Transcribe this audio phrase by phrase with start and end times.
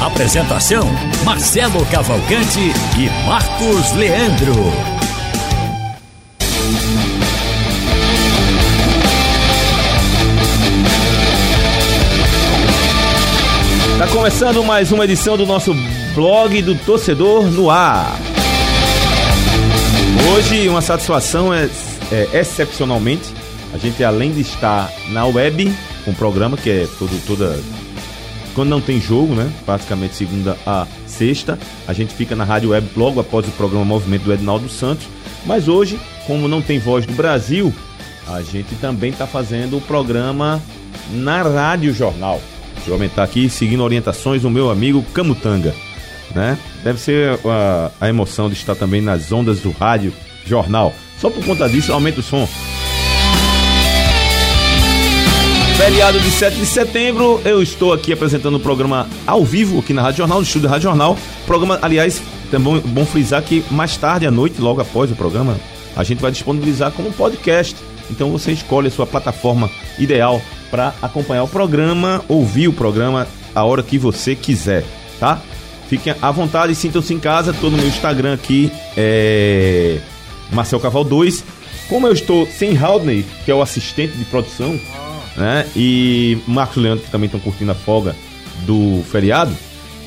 [0.00, 0.88] Apresentação:
[1.24, 4.54] Marcelo Cavalcante e Marcos Leandro.
[13.98, 15.74] Tá começando mais uma edição do nosso
[16.14, 18.16] blog do Torcedor no Ar.
[20.32, 21.68] Hoje, uma satisfação é,
[22.12, 23.34] é excepcionalmente.
[23.74, 25.74] A gente, além de estar na web,
[26.06, 27.58] o programa que é todo, toda.
[28.54, 29.52] Quando não tem jogo, né?
[29.64, 31.58] Praticamente segunda a sexta.
[31.86, 35.06] A gente fica na rádio web logo após o programa Movimento do Edinaldo Santos.
[35.46, 37.72] Mas hoje, como não tem voz do Brasil,
[38.26, 40.60] a gente também está fazendo o programa
[41.10, 42.40] na Rádio Jornal.
[42.74, 45.74] Deixa eu aumentar aqui, seguindo orientações do meu amigo Camutanga.
[46.34, 46.58] Né?
[46.84, 50.12] Deve ser a, a emoção de estar também nas ondas do rádio
[50.44, 50.92] jornal.
[51.18, 52.48] Só por conta disso, aumenta o som.
[55.78, 60.02] Feriado de 7 de setembro, eu estou aqui apresentando o programa ao vivo aqui na
[60.02, 61.16] Rádio Jornal, no estúdio da Rádio Jornal.
[61.46, 62.20] Programa, aliás,
[62.52, 65.56] é bom, frisar que mais tarde à noite, logo após o programa,
[65.96, 67.76] a gente vai disponibilizar como podcast.
[68.10, 73.62] Então você escolhe a sua plataforma ideal para acompanhar o programa, ouvir o programa a
[73.62, 74.84] hora que você quiser,
[75.20, 75.40] tá?
[75.88, 77.52] Fiquem à vontade, sintam-se em casa.
[77.52, 80.00] No meu Instagram aqui, é
[80.52, 81.44] Marcel Caval 2.
[81.88, 84.78] Como eu estou sem Haldney, que é o assistente de produção,
[85.36, 85.66] né?
[85.76, 88.14] E Marcos Leandro, que também estão curtindo a folga
[88.66, 89.52] do feriado,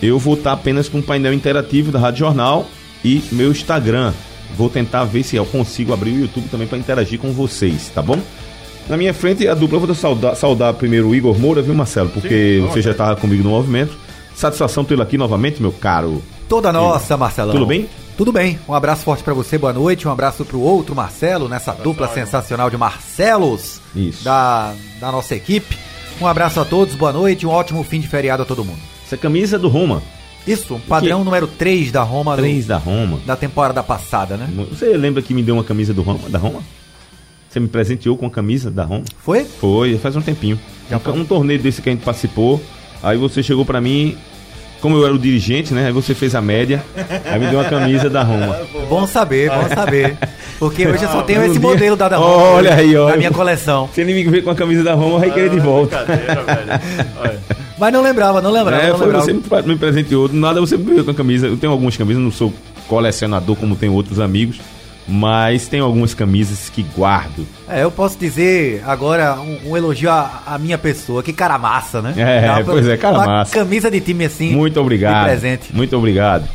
[0.02, 2.68] eu vou estar apenas com o painel interativo da Rádio Jornal
[3.04, 4.14] e meu Instagram.
[4.58, 8.02] Vou tentar ver se eu consigo abrir o YouTube também para interagir com vocês, tá
[8.02, 8.20] bom?
[8.90, 12.10] Na minha frente, a dupla, eu vou saudar, saudar primeiro o Igor Moura, viu, Marcelo?
[12.10, 13.98] Porque Sim, você já estava comigo no movimento.
[14.36, 16.22] Satisfação tê-lo aqui novamente, meu caro.
[16.50, 17.54] Toda nossa, Marcelão.
[17.54, 17.88] Tudo bem?
[18.22, 18.60] Tudo bem.
[18.70, 20.08] Um abraço forte pra você, boa noite.
[20.08, 24.24] Um abraço pro outro Marcelo, nessa dupla sensacional de Marcelos Isso.
[24.24, 25.76] da, da nossa equipe.
[26.22, 28.78] Um abraço a todos, boa noite, um ótimo fim de feriado a todo mundo.
[29.04, 30.04] Essa camisa é do Roma.
[30.46, 33.20] Isso, padrão número 3 da Roma do- 3 da Roma.
[33.26, 34.48] da temporada passada, né?
[34.70, 36.62] Você lembra que me deu uma camisa do Roma, da Roma?
[37.50, 39.04] Você me presenteou com a camisa da Roma?
[39.18, 39.46] Foi?
[39.46, 40.60] Foi, faz um tempinho.
[40.88, 41.14] Já um, foi.
[41.14, 42.62] um torneio desse que a gente participou.
[43.02, 44.16] Aí você chegou pra mim,
[44.82, 45.86] como eu era o dirigente, né?
[45.88, 46.84] Aí você fez a média.
[47.26, 48.58] Aí me deu uma camisa da Roma.
[48.90, 50.18] Bom saber, bom saber.
[50.60, 53.12] Porque hoje eu só tenho Um esse dia- modelo da da Roma Olha aí, olha.
[53.12, 53.90] na minha coleção.
[53.94, 56.06] Se ele me ver com a camisa da Roma, vai querer de volta.
[57.78, 59.26] Mas não lembrava, não lembrava, É, não foi lembrava.
[59.26, 59.42] você me,
[59.74, 60.30] me presenteou.
[60.32, 61.48] Nada você me veio com a camisa.
[61.48, 62.54] Eu tenho algumas camisas, não sou
[62.88, 64.60] colecionador como tem outros amigos.
[65.08, 67.46] Mas tenho algumas camisas que guardo.
[67.68, 71.24] É, eu posso dizer agora um, um elogio à, à minha pessoa.
[71.24, 72.14] Que cara massa, né?
[72.18, 73.54] É, Dá pra- pois é, cara massa.
[73.54, 74.54] camisa de time assim.
[74.56, 75.24] Muito obrigado.
[75.24, 75.76] De presente.
[75.76, 76.48] Muito obrigado.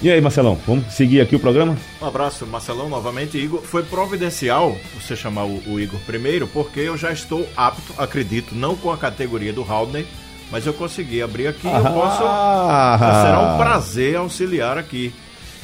[0.00, 1.76] E aí, Marcelão, vamos seguir aqui o programa?
[2.00, 3.36] Um abraço, Marcelão, novamente.
[3.36, 8.54] Igor, foi providencial você chamar o, o Igor primeiro, porque eu já estou apto, acredito,
[8.54, 10.06] não com a categoria do Haldney,
[10.52, 12.22] mas eu consegui abrir aqui e eu posso.
[12.24, 13.22] Ah.
[13.24, 15.12] Será um prazer auxiliar aqui.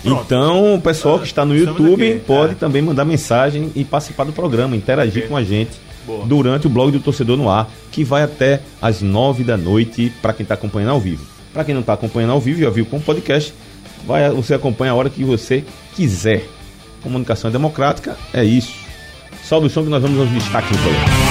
[0.04, 0.25] Pronto.
[0.25, 2.54] Então, o pessoal que está no YouTube pode é.
[2.54, 5.28] também mandar mensagem e participar do programa, interagir Ok.
[5.28, 5.72] com a gente
[6.06, 6.26] Boa.
[6.26, 10.32] durante o blog do Torcedor no Ar, que vai até às nove da noite para
[10.32, 11.25] quem está acompanhando ao vivo.
[11.53, 13.54] Para quem não está acompanhando ao vivo, já viu com o podcast,
[14.06, 15.64] vai, você acompanha a hora que você
[15.94, 16.44] quiser.
[17.03, 18.72] Comunicação é democrática, é isso.
[19.43, 21.24] Salve o som que nós vamos aos destaques do programa.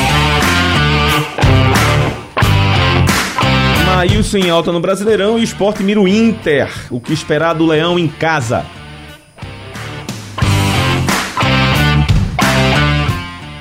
[4.03, 6.69] Maílson em alta no Brasileirão e Sport mira o Inter.
[6.91, 8.65] O que esperar do Leão em casa?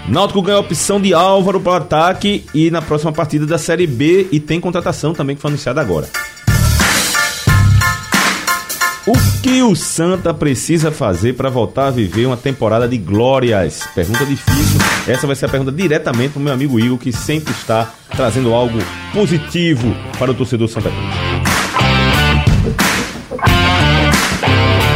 [0.09, 3.87] Náutico ganha a opção de Álvaro para o ataque e na próxima partida da Série
[3.87, 6.09] B e tem contratação também que foi anunciada agora.
[9.07, 9.13] O
[9.43, 13.83] que o Santa precisa fazer para voltar a viver uma temporada de glórias?
[13.95, 14.81] Pergunta difícil.
[15.07, 18.55] Essa vai ser a pergunta diretamente para o meu amigo Igor, que sempre está trazendo
[18.55, 18.79] algo
[19.13, 21.33] positivo para o torcedor Santa Cruz.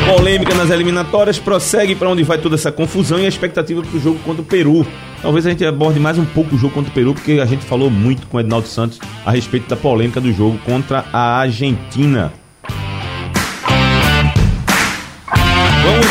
[0.06, 4.00] Polêmica nas eliminatórias prossegue para onde vai toda essa confusão e a expectativa para o
[4.00, 4.86] jogo contra o Peru.
[5.20, 7.64] Talvez a gente aborde mais um pouco o jogo contra o Peru, porque a gente
[7.64, 12.32] falou muito com o Edinaldo Santos a respeito da polêmica do jogo contra a Argentina.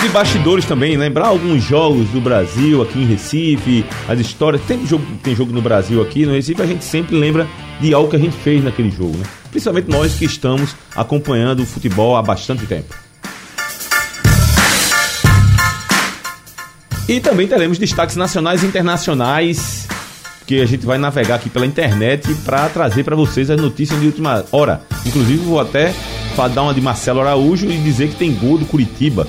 [0.02, 4.62] De bastidores também, lembrar alguns jogos do Brasil aqui em Recife, as histórias.
[4.64, 7.48] Tem jogo, tem jogo no Brasil aqui, no Recife, a gente sempre lembra
[7.80, 9.26] de algo que a gente fez naquele jogo, né?
[9.52, 12.94] principalmente nós que estamos acompanhando o futebol há bastante tempo.
[17.08, 19.88] E também teremos destaques nacionais e internacionais
[20.48, 24.08] que a gente vai navegar aqui pela internet para trazer para vocês as notícias de
[24.08, 24.82] última hora.
[25.06, 25.94] Inclusive vou até
[26.54, 29.28] dar uma de Marcelo Araújo e dizer que tem gol do Curitiba.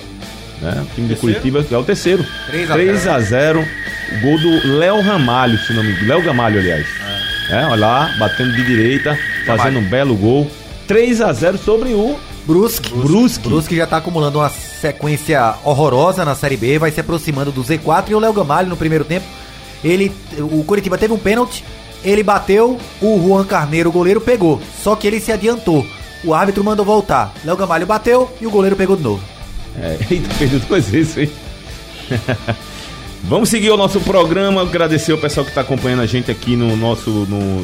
[0.61, 0.87] Né?
[0.91, 2.25] O time do Curitiba é o terceiro.
[2.47, 3.69] 3 a 3 a 0
[4.13, 6.09] o gol do Léo Ramalho, se não me engano.
[6.09, 6.87] Léo Gamalho, aliás.
[7.51, 7.63] É.
[7.63, 10.51] é, olha lá, batendo de direita, fazendo um belo gol.
[10.87, 12.93] 3 a 0 sobre o Brusque.
[12.95, 13.49] Brusque.
[13.49, 18.11] Brusque já tá acumulando uma sequência horrorosa na Série B, vai se aproximando do Z4
[18.11, 19.27] e o Léo Gamalho no primeiro tempo.
[19.83, 21.65] Ele, o Curitiba teve um pênalti,
[22.05, 24.61] ele bateu, o Juan Carneiro, o goleiro, pegou.
[24.83, 25.85] Só que ele se adiantou.
[26.25, 27.35] O árbitro mandou voltar.
[27.45, 29.36] Léo Gamalho bateu e o goleiro pegou de novo.
[29.81, 31.31] É, eita, perdeu duas vezes, hein?
[33.25, 34.63] Vamos seguir o nosso programa.
[34.63, 37.11] Agradecer o pessoal que está acompanhando a gente aqui no nosso.
[37.11, 37.63] No, no,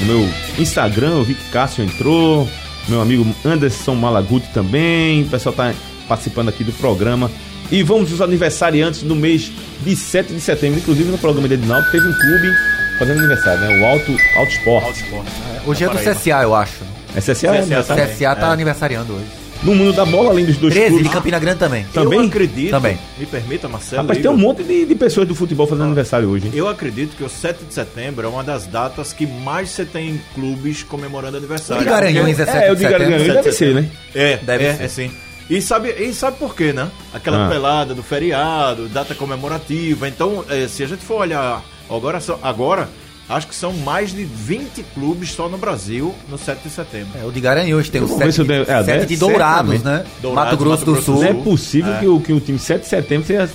[0.00, 0.28] no, meu
[0.58, 1.16] Instagram.
[1.16, 2.48] Eu vi que Cássio entrou.
[2.88, 5.22] Meu amigo Anderson Malaguti também.
[5.22, 5.74] O pessoal está
[6.06, 7.30] participando aqui do programa.
[7.70, 9.50] E vamos os aniversariantes no mês
[9.82, 10.78] de 7 de setembro.
[10.78, 12.52] Inclusive no programa de Edinaldo teve um clube
[12.98, 13.80] fazendo aniversário, né?
[13.80, 14.84] O Alto, Alto Sport.
[14.84, 15.26] Alto Sport.
[15.26, 16.84] É, hoje é do CSA, eu acho.
[17.14, 17.32] É CSA?
[17.32, 18.50] CSA, é, CSA tá é.
[18.50, 19.45] aniversariando hoje.
[19.62, 21.06] No mundo da bola, além dos dois 13 clubes.
[21.08, 21.84] de Campina Grande também.
[21.92, 22.18] Também?
[22.18, 22.70] Eu acredito.
[22.70, 22.98] Também.
[23.18, 24.02] Me permita, Marcelo.
[24.02, 26.46] Rapaz, tem um monte de, de pessoas do futebol fazendo ah, aniversário hoje.
[26.46, 26.52] Hein?
[26.54, 30.20] Eu acredito que o 7 de setembro é uma das datas que mais você tem
[30.34, 31.82] clubes comemorando aniversário.
[31.82, 33.90] O de Garanhuns é 7 é, o de Garanhuns deve ser, né?
[34.14, 34.82] É, deve é, ser.
[34.84, 35.10] É sim.
[35.48, 36.90] E sabe, e sabe por quê, né?
[37.14, 37.48] Aquela ah.
[37.48, 40.08] pelada do feriado, data comemorativa.
[40.08, 42.88] Então, é, se a gente for olhar agora, agora
[43.28, 47.08] Acho que são mais de 20 clubes só no Brasil no 7 de setembro.
[47.20, 50.04] É, o de Garanhuns tem o 7, de, é, 7 de Dourados, né?
[50.22, 51.14] Dourados, Mato Grosso Mato do Sul.
[51.16, 51.98] Não é possível é.
[51.98, 53.48] Que, o, que o time 7 de setembro seja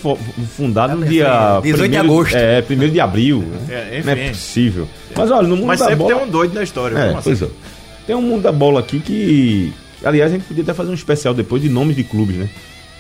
[0.58, 1.62] fundado no dia...
[1.62, 2.36] 18 primeiro, de agosto.
[2.36, 3.40] É, 1 de abril.
[3.40, 3.60] Né?
[3.70, 4.90] É, não é possível.
[5.16, 6.16] Mas olha, no mundo Mas da sempre bola...
[6.16, 6.98] tem um doido na história.
[6.98, 7.48] É, pois é.
[8.06, 9.74] Tem um mundo da bola aqui que...
[10.04, 12.50] Aliás, a gente podia até fazer um especial depois de nomes de clubes, né?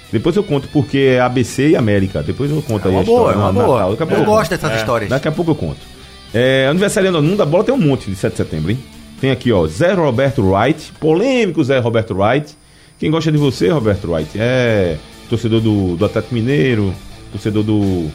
[0.09, 2.21] Depois eu conto porque é ABC e América.
[2.21, 3.35] Depois eu conto é aí a boa, história.
[3.35, 3.89] É uma boa.
[3.89, 4.07] Natal.
[4.09, 4.75] Eu gosto dessas é.
[4.77, 5.09] histórias.
[5.09, 5.90] Daqui a pouco eu conto.
[6.33, 8.79] É, aniversariando no mundo da bola tem um monte de 7 de setembro, hein?
[9.19, 12.57] Tem aqui, ó, Zé Roberto Wright, polêmico Zé Roberto Wright.
[12.97, 14.31] Quem gosta de você, Roberto Wright?
[14.35, 14.97] É
[15.29, 16.93] torcedor do, do Atlético Mineiro,
[17.31, 18.09] torcedor do,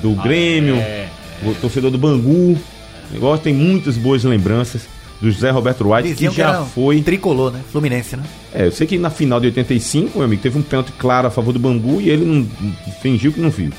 [0.00, 1.08] do ah, Grêmio, é,
[1.42, 1.54] é.
[1.60, 2.58] torcedor do Bangu.
[3.12, 4.88] Negócio tem muitas boas lembranças
[5.20, 7.02] do Zé Roberto Wright, Diziam que já que foi.
[7.02, 7.60] Tricolor, né?
[7.70, 8.22] Fluminense, né?
[8.54, 11.30] É, eu sei que na final de 85, meu amigo, teve um pênalti claro a
[11.30, 12.46] favor do Bangu e ele não
[13.02, 13.70] fingiu que não viu.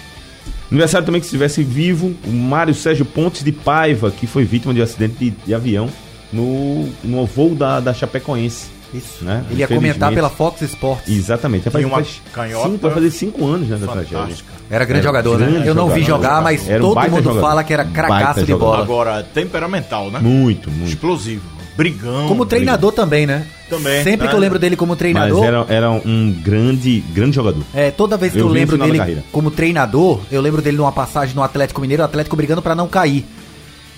[0.71, 4.79] Aniversário também que estivesse vivo, o Mário Sérgio Pontes de Paiva, que foi vítima de
[4.79, 5.89] um acidente de, de avião
[6.31, 8.69] no, no voo da, da Chapecoense.
[8.93, 9.23] Isso.
[9.23, 9.45] Né?
[9.49, 11.07] Ele ia comentar pela Fox Sports.
[11.09, 11.65] Exatamente.
[11.65, 12.69] Rapaz, uma faz canhota.
[12.69, 14.35] Cinco, vai fazer cinco anos né, da tragédia.
[14.69, 15.45] Era grande era jogador, né?
[15.45, 15.69] grande né?
[15.69, 17.41] Eu não vi jogar, mas todo mundo jogador.
[17.41, 18.81] fala que era cracaço de bola.
[18.83, 20.19] Agora, temperamental, né?
[20.19, 20.89] Muito, muito.
[20.89, 21.60] Explosivo.
[21.75, 22.27] Brigão.
[22.27, 23.05] Como treinador brigão.
[23.05, 23.45] também, né?
[23.69, 24.03] Também.
[24.03, 25.39] Sempre que eu lembro dele como treinador.
[25.39, 27.63] Mas era, era um grande, grande jogador.
[27.73, 31.35] É, toda vez que eu, eu lembro dele como treinador, eu lembro dele numa passagem
[31.35, 33.25] no Atlético Mineiro, o Atlético brigando para não cair.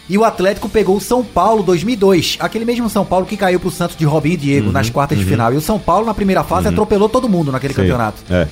[0.09, 3.71] E o Atlético pegou o São Paulo 2002, aquele mesmo São Paulo que caiu pro
[3.71, 5.23] Santos de Robinho e Diego uhum, nas quartas uhum.
[5.23, 5.53] de final.
[5.53, 6.73] E o São Paulo, na primeira fase, uhum.
[6.73, 7.83] atropelou todo mundo naquele Sei.
[7.83, 8.21] campeonato.
[8.29, 8.47] É.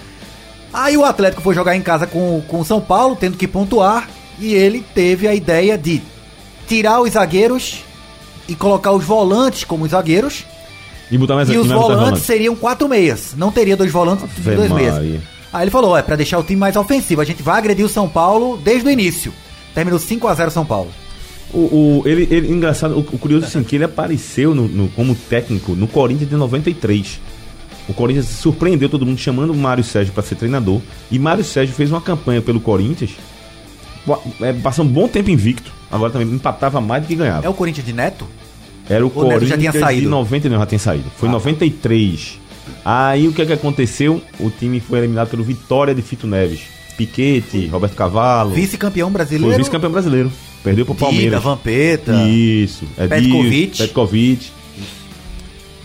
[0.73, 4.09] Aí o Atlético foi jogar em casa com, com o São Paulo, tendo que pontuar,
[4.39, 6.01] e ele teve a ideia de
[6.67, 7.83] tirar os zagueiros
[8.51, 10.45] e colocar os volantes como os zagueiros.
[11.09, 12.19] E, botar mais e os volantes volante.
[12.19, 13.33] seriam quatro meias.
[13.37, 14.95] Não teria dois volantes e dois meias.
[15.53, 17.89] Aí ele falou: é, para deixar o time mais ofensivo, a gente vai agredir o
[17.89, 19.33] São Paulo desde o início.
[19.73, 20.89] Terminou 5 a 0 São Paulo.
[21.53, 25.15] O, o, ele, ele, engraçado, o, o curioso assim, que ele apareceu no, no, como
[25.15, 27.19] técnico no Corinthians de 93.
[27.89, 30.81] O Corinthians surpreendeu todo mundo chamando o Mário Sérgio para ser treinador.
[31.09, 33.11] E Mário Sérgio fez uma campanha pelo Corinthians,
[34.41, 35.71] é, passou um bom tempo invicto.
[35.91, 37.45] Agora também empatava mais do que ganhava.
[37.45, 38.25] É o Corinthians de Neto?
[38.91, 40.01] Era o, o Corinthians já tinha saído.
[40.01, 41.09] de 99, já tinha saído.
[41.17, 42.39] Foi em 93.
[42.83, 44.21] Aí o que é que aconteceu?
[44.39, 46.61] O time foi eliminado pelo Vitória de Fito Neves.
[46.97, 48.51] Piquete, Roberto Cavalo.
[48.51, 49.47] Vice-campeão brasileiro.
[49.47, 50.31] Foi vice-campeão brasileiro.
[50.63, 51.25] Perdeu pro Palmeiras.
[51.25, 52.13] Dida, Vampeta.
[52.27, 52.85] Isso.
[52.97, 53.77] É Petkovic.
[53.77, 54.51] Petkovic.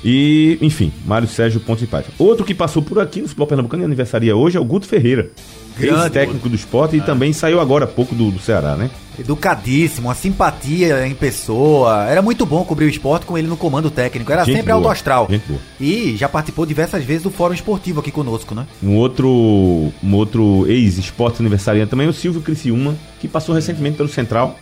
[0.08, 2.10] E, enfim, Mário Sérgio Pontes de Paiva.
[2.16, 5.32] Outro que passou por aqui no futebol pernambucano e aniversaria hoje é o Guto Ferreira.
[5.80, 7.02] Ex-técnico do esporte e é.
[7.02, 8.88] também saiu agora há pouco do, do Ceará, né?
[9.18, 12.04] Educadíssimo, uma simpatia em pessoa.
[12.04, 14.30] Era muito bom cobrir o esporte com ele no comando técnico.
[14.30, 15.28] Era gente sempre boa, alto astral.
[15.80, 18.64] E já participou diversas vezes do Fórum Esportivo aqui conosco, né?
[18.80, 24.08] Um outro, um outro ex-esporte aniversariante também é o Silvio Criciúma, que passou recentemente pelo
[24.08, 24.56] Central.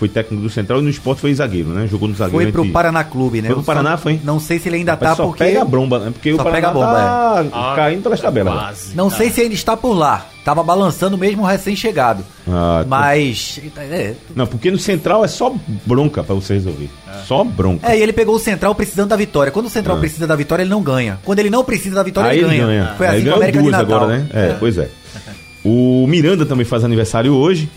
[0.00, 1.86] Foi técnico do Central e no esporte foi zagueiro, né?
[1.86, 2.42] Jogou no zagueiro.
[2.42, 3.48] Foi pro entre- Paraná Clube, né?
[3.48, 4.18] Foi pro Paraná, foi?
[4.24, 5.44] Não sei se ele ainda Rapaz, tá só porque.
[5.44, 6.10] pega a bomba, né?
[6.10, 8.54] Porque Só o Paraná bomba, tá caindo pelas tabelas.
[8.54, 8.60] né?
[8.60, 8.96] Quase.
[8.96, 10.26] Não sei se ainda está por lá.
[10.42, 12.24] Tava balançando mesmo recém-chegado.
[12.48, 12.86] Ah, tá.
[12.88, 13.60] Mas.
[13.76, 15.54] É, Não, porque no Central é só
[15.84, 16.88] bronca pra você resolver.
[17.26, 17.86] Só bronca.
[17.92, 19.52] É, e ele pegou o Central precisando da vitória.
[19.52, 20.00] Quando o Central Ah.
[20.00, 21.18] precisa da vitória, ele não ganha.
[21.24, 22.66] Quando ele não precisa da vitória, Aí ele ele ganha.
[22.66, 22.94] ganha.
[22.96, 23.96] Foi Aí assim com ganhou a América de duas Natal.
[23.98, 24.26] agora, né?
[24.32, 24.88] É, pois é.
[25.62, 27.68] O Miranda também faz aniversário hoje.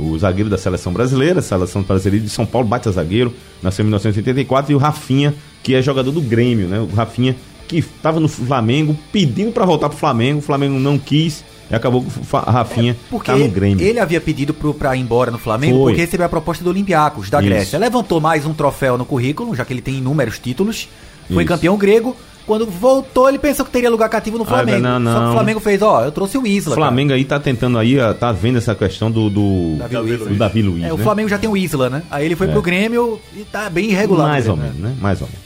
[0.00, 3.32] O zagueiro da seleção brasileira, seleção brasileira de São Paulo, bate zagueiro,
[3.62, 4.72] nasceu em 1984.
[4.72, 6.80] E o Rafinha, que é jogador do Grêmio, né?
[6.80, 7.36] O Rafinha,
[7.68, 10.38] que estava no Flamengo, pedindo pra voltar pro Flamengo.
[10.38, 13.84] O Flamengo não quis e acabou com o Fa- Rafinha Porque tá no Grêmio.
[13.84, 15.92] ele havia pedido pro, pra ir embora no Flamengo Foi.
[15.92, 17.48] porque recebeu a proposta do Olympiacos, da Isso.
[17.48, 17.78] Grécia.
[17.78, 20.88] Levantou mais um troféu no currículo, já que ele tem inúmeros títulos.
[21.32, 21.48] Foi Isso.
[21.52, 22.16] campeão grego.
[22.46, 24.80] Quando voltou, ele pensou que teria lugar cativo no Ah, Flamengo.
[24.80, 25.30] não, Só que não.
[25.30, 26.72] o Flamengo fez, ó, eu trouxe o Isla.
[26.72, 30.24] O Flamengo aí tá tentando aí, ó, tá vendo essa questão do, do, Davi do
[30.24, 30.38] Luiz.
[30.38, 30.80] Davi Luiz.
[30.80, 30.90] cara.
[30.90, 31.04] É, o né?
[31.04, 32.02] Flamengo já tem o Isla, né?
[32.10, 32.50] Aí ele foi É.
[32.50, 34.28] pro Grêmio e tá bem irregular.
[34.28, 34.96] Mais ou Grêmio, menos, né?
[35.00, 35.42] Mais ou menos.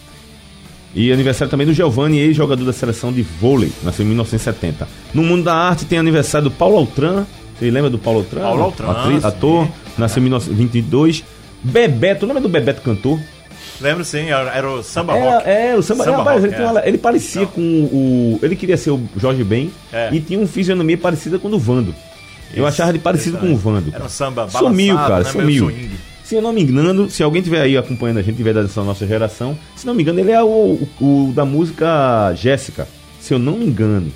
[0.95, 4.89] E aniversário também do Giovanni, ex-jogador da seleção de vôlei, nasceu em 1970.
[5.13, 7.27] No mundo da arte tem aniversário do Paulo Altran.
[7.59, 8.41] Você lembra do Paulo Altran?
[8.41, 11.23] Paulo Altran, Atriz, ator, nasceu em 1922.
[11.63, 13.19] Bebeto, lembra do Bebeto cantor?
[13.81, 15.49] Lembro sim, era, o samba Era- rock.
[15.49, 16.71] é, o samba, Samba rapaz, rock, ele, tinha é.
[16.71, 17.49] uma- ele parecia Não.
[17.49, 18.39] com o.
[18.43, 20.09] Ele queria ser o Jorge Ben É.
[20.13, 21.95] e tinha uma fisionomia parecida com o do Vando.
[22.55, 23.93] Eu Isso, achava ele parecido com o Vando.
[23.95, 25.73] Era um samba Sumiu, balançado, cara, né, sumiu.
[26.25, 29.07] Se eu não me engano, se alguém tiver aí acompanhando a gente, tiver dessa nossa
[29.07, 30.47] geração, se não me engano, ele é o,
[31.01, 32.89] o- o da música Jéssica.
[33.21, 34.11] Se eu não me engano.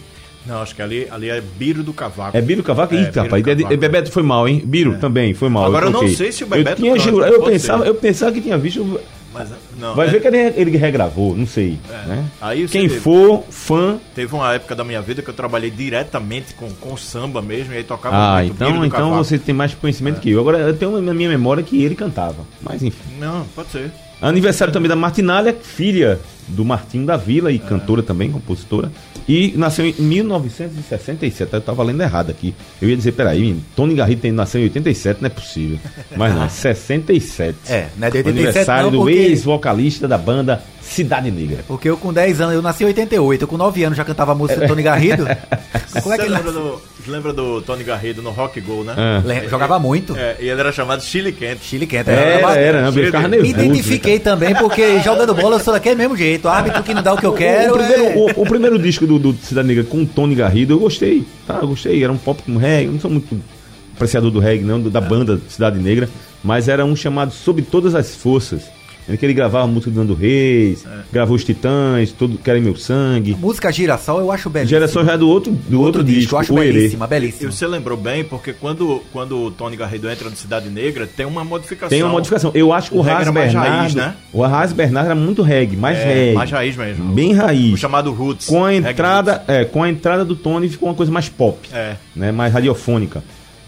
[0.47, 2.37] Não, acho que ali, ali é Biro do Cavaco.
[2.37, 2.95] É Biro Cavaco?
[2.95, 3.43] É, Eita, rapaz.
[3.45, 3.69] Cavaco.
[3.71, 4.63] é- é- Bebeto foi mal, hein?
[4.65, 5.67] Biro também foi mal.
[5.67, 6.17] Agora eu não troquei.
[6.17, 8.57] sei se o Eu, Bebeto tinha canta, juro- eu, pode pensava, eu pensava que tinha
[8.57, 9.01] visto.
[9.33, 11.79] Mas, não, Vai é, ver que ele, ele regravou, não sei.
[12.07, 12.27] né?
[12.41, 12.99] Aí Quem vê.
[12.99, 13.99] for fã.
[14.15, 17.77] Teve uma época da minha vida que eu trabalhei diretamente com, com samba mesmo, e
[17.79, 20.41] aí tocava Ah, muito então, então você tem mais conhecimento que eu.
[20.41, 22.45] Agora eu tenho na minha memória que ele cantava.
[22.61, 22.99] Mas enfim.
[23.21, 23.91] Não, pode ser.
[24.29, 28.91] Aniversário também da Martinalha, filha do Martim da Vila e cantora também, compositora.
[29.29, 31.53] E nasceu em 1967.
[31.53, 32.55] Eu tava lendo errado aqui.
[32.83, 35.79] Eu ia dizer, peraí, Tony Garrido tem, nasceu em 87, não é possível.
[36.17, 37.57] Mas não, é 67.
[37.69, 40.63] É, não é de 87 Aniversário não, do porque- ex-vocalista da banda
[40.93, 41.65] Cidade Negra.
[41.67, 44.33] Porque eu com 10 anos, eu nasci em 88, eu com 9 anos já cantava
[44.33, 45.27] a música do Tony Garrido.
[46.03, 48.95] Como é que lembra do, lembra do Tony Garrido no Rock Go, né?
[48.97, 49.49] Ah.
[49.49, 50.17] Jogava muito.
[50.17, 51.65] É, e ele era chamado Chile Quente.
[51.65, 52.11] Chile quente.
[52.11, 53.53] Era, era, não, eu ficava Me nervoso.
[53.61, 56.49] identifiquei também, porque jogando bola eu sou daquele mesmo jeito.
[56.49, 57.75] Árbitro que não dá o que eu quero.
[57.75, 60.75] o, primeiro, é- o, o primeiro disco do, do Cidade Negra com o Tony Garrido,
[60.75, 61.25] eu gostei.
[61.47, 62.03] Tá, eu gostei.
[62.03, 62.87] Era um pop com reggae.
[62.87, 63.41] Eu não sou muito
[63.95, 66.09] apreciador do reggae, não, da banda Cidade Negra.
[66.43, 68.63] Mas era um chamado Sob Todas as Forças.
[69.11, 72.77] Em que ele gravava a música do Nando Reis, gravou os Titãs, todo Querem Meu
[72.77, 73.35] Sangue.
[73.39, 74.79] Música Girassol eu acho belíssima.
[74.79, 76.73] Geração já é do outro, do outro, disco, eu acho o Herê.
[76.73, 77.51] belíssima, E belíssima.
[77.51, 81.43] você lembrou bem, porque quando, quando o Tony Garrido entra no Cidade Negra, tem uma
[81.45, 81.89] modificação.
[81.89, 82.53] Tem uma modificação.
[82.55, 83.69] Eu acho que o, O mais Bernardo.
[83.69, 84.15] raiz, né?
[84.33, 86.35] O Ras Bernardo era muito reggae, mais É, reggae.
[86.35, 87.13] mais raiz mesmo.
[87.13, 87.81] Bem O raiz.
[87.81, 88.47] chamado Roots.
[88.47, 91.59] Com a entrada, é, com a entrada do Tony ficou uma coisa mais pop.
[91.73, 91.97] É.
[92.15, 93.23] né, mais radiofônica.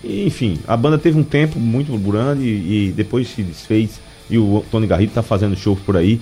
[0.04, 4.00] E, enfim, a banda teve um tempo muito grande e, e depois se desfez.
[4.32, 6.20] E o Tony Garrido tá fazendo shows por aí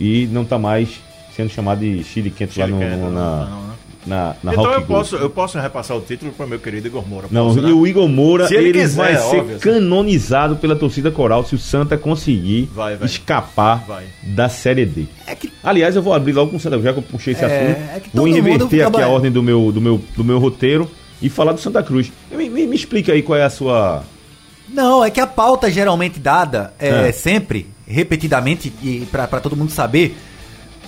[0.00, 0.88] e não tá mais
[1.36, 3.68] sendo chamado de Chile Quente lá Chile no, no- na, não, não.
[4.06, 7.26] na, na Então eu posso, eu posso repassar o título para meu querido Igor Moura.
[7.30, 7.68] Não, posso, né?
[7.68, 9.58] e o Igor Moura, Se ele, ele quiser, vai ser óbvio.
[9.58, 13.06] canonizado pela torcida coral se o Santa conseguir Vai, vai.
[13.06, 14.04] escapar Vai.
[14.22, 15.06] da Série D.
[15.26, 17.32] É que Aliás, eu vou abrir logo com o Santa Cruz, já que eu puxei
[17.34, 17.80] esse É, assunto.
[17.96, 20.88] é vou inverter aqui a ordem do meu, do, meu, do meu roteiro
[21.20, 22.12] e falar do Santa Cruz.
[22.30, 24.02] Me, me, me explica aí qual é a sua.
[24.70, 27.12] Não, é que a pauta geralmente dada é É.
[27.12, 30.16] sempre, repetidamente, e pra, pra todo mundo saber,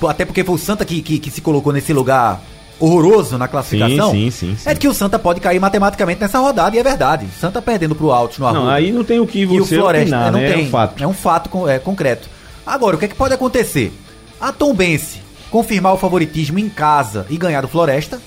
[0.09, 2.41] até porque foi o Santa que, que, que se colocou nesse lugar
[2.79, 4.11] horroroso na classificação.
[4.11, 4.69] Sim, sim, sim.
[4.69, 7.27] É que o Santa pode cair matematicamente nessa rodada, e é verdade.
[7.27, 8.73] O Santa perdendo pro Altos no Não, Arruda.
[8.75, 10.53] aí não tem o que e o você Floresta opinar, não né?
[10.53, 10.63] tem.
[10.65, 11.03] É um fato.
[11.05, 12.29] É um fato é, concreto.
[12.67, 13.93] Agora, o que é que pode acontecer?
[14.41, 15.21] A Tombense
[15.51, 18.21] confirmar o favoritismo em casa e ganhar do Floresta.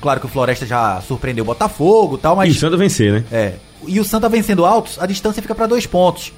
[0.00, 2.52] Claro que o Floresta já surpreendeu o Botafogo e tal, mas.
[2.52, 3.24] E o Santa vencer, né?
[3.30, 3.52] É.
[3.88, 6.32] E o Santa vencendo altos, a distância fica para dois pontos.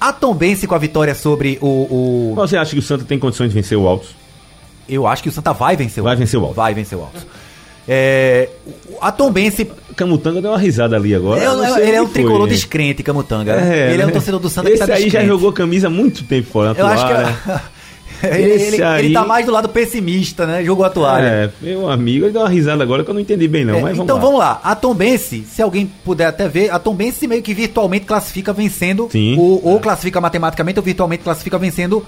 [0.00, 3.48] A Tombense com a vitória sobre o, o- Você acha que o Santa tem condições
[3.48, 4.10] de vencer o Altos?
[4.88, 6.56] Eu acho que o Santa vai vencer o Vai vencer o Altos.
[6.56, 7.26] Vai vencer o Altos.
[7.88, 8.48] É,
[9.00, 9.70] a Tombense.
[9.96, 11.40] Camutanga deu uma risada ali agora.
[11.42, 12.52] É, eu não sei ele é um foi, tricolor né?
[12.52, 13.52] descrente, Camutanga.
[13.52, 14.12] É, ele é um né?
[14.12, 16.74] torcedor do Santa Esse que tá aí já jogou camisa há muito tempo fora.
[16.78, 17.12] Eu acho que.
[18.20, 18.34] toalha.
[18.36, 20.64] ele, aí- ele tá mais do lado pessimista, né?
[20.64, 21.26] Jogou a toalha.
[21.26, 23.74] É, meu amigo, ele deu uma risada agora que eu não entendi bem, não.
[23.76, 24.22] É, mas vamos então lá.
[24.22, 24.60] vamos lá.
[24.62, 29.36] A Tombense, se alguém puder até ver, a Tombense meio que virtualmente classifica vencendo, Sim.
[29.38, 32.04] ou, ou classifica matematicamente, ou virtualmente classifica vencendo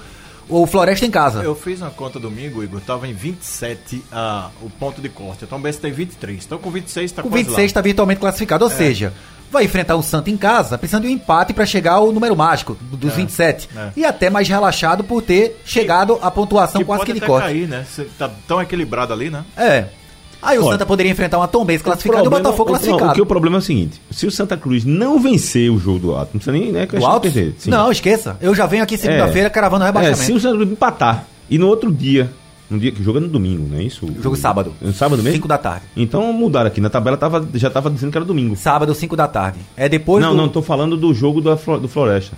[0.49, 1.43] o Floresta em casa.
[1.43, 5.45] Eu fiz uma conta domingo, Igor, tava em 27 ah, o ponto de corte.
[5.45, 6.45] O BS tem 23.
[6.45, 8.65] Então com 26 tá Com quase 26 está virtualmente classificado.
[8.65, 9.13] Ou seja,
[9.51, 12.77] vai enfrentar o Santa em casa, precisando de um empate para chegar ao número mágico
[12.93, 13.69] dos 27.
[13.77, 13.89] é.
[13.97, 17.45] E até mais relaxado por ter chegado à pontuação Que quase pode que de corte.
[17.47, 17.85] cair, né?
[17.89, 19.45] Você tá tão equilibrado ali, né?
[19.57, 19.87] É.
[20.41, 23.11] Aí o Olha, Santa poderia enfrentar uma Tombense classificada e o problema- Botafogo o- classificado.
[23.11, 25.99] O, que o problema é o seguinte: se o Santa Cruz não vencer o jogo
[25.99, 27.27] do Alto, não precisa nem né, Do questão alto?
[27.29, 27.55] de perder.
[27.59, 27.71] Sim.
[27.71, 28.37] Não, esqueça.
[28.41, 30.23] Eu já venho aqui segunda-feira cravando o É, rebaixamento.
[30.23, 32.31] se o Santa Cruz empatar e no outro dia,
[32.71, 34.07] no dia que joga no domingo, não é isso?
[34.23, 34.75] Jogo sábado.
[34.81, 35.37] No sábado mesmo?
[35.37, 35.87] 5 da tarde.
[35.97, 36.81] Então mudaram aqui.
[36.81, 38.57] Na tabela tava, já tava dizendo que era domingo.
[38.57, 39.59] Sábado, 5 da tarde.
[39.77, 40.37] É depois não, do...
[40.37, 42.37] não, tô falando do jogo da do Floresta.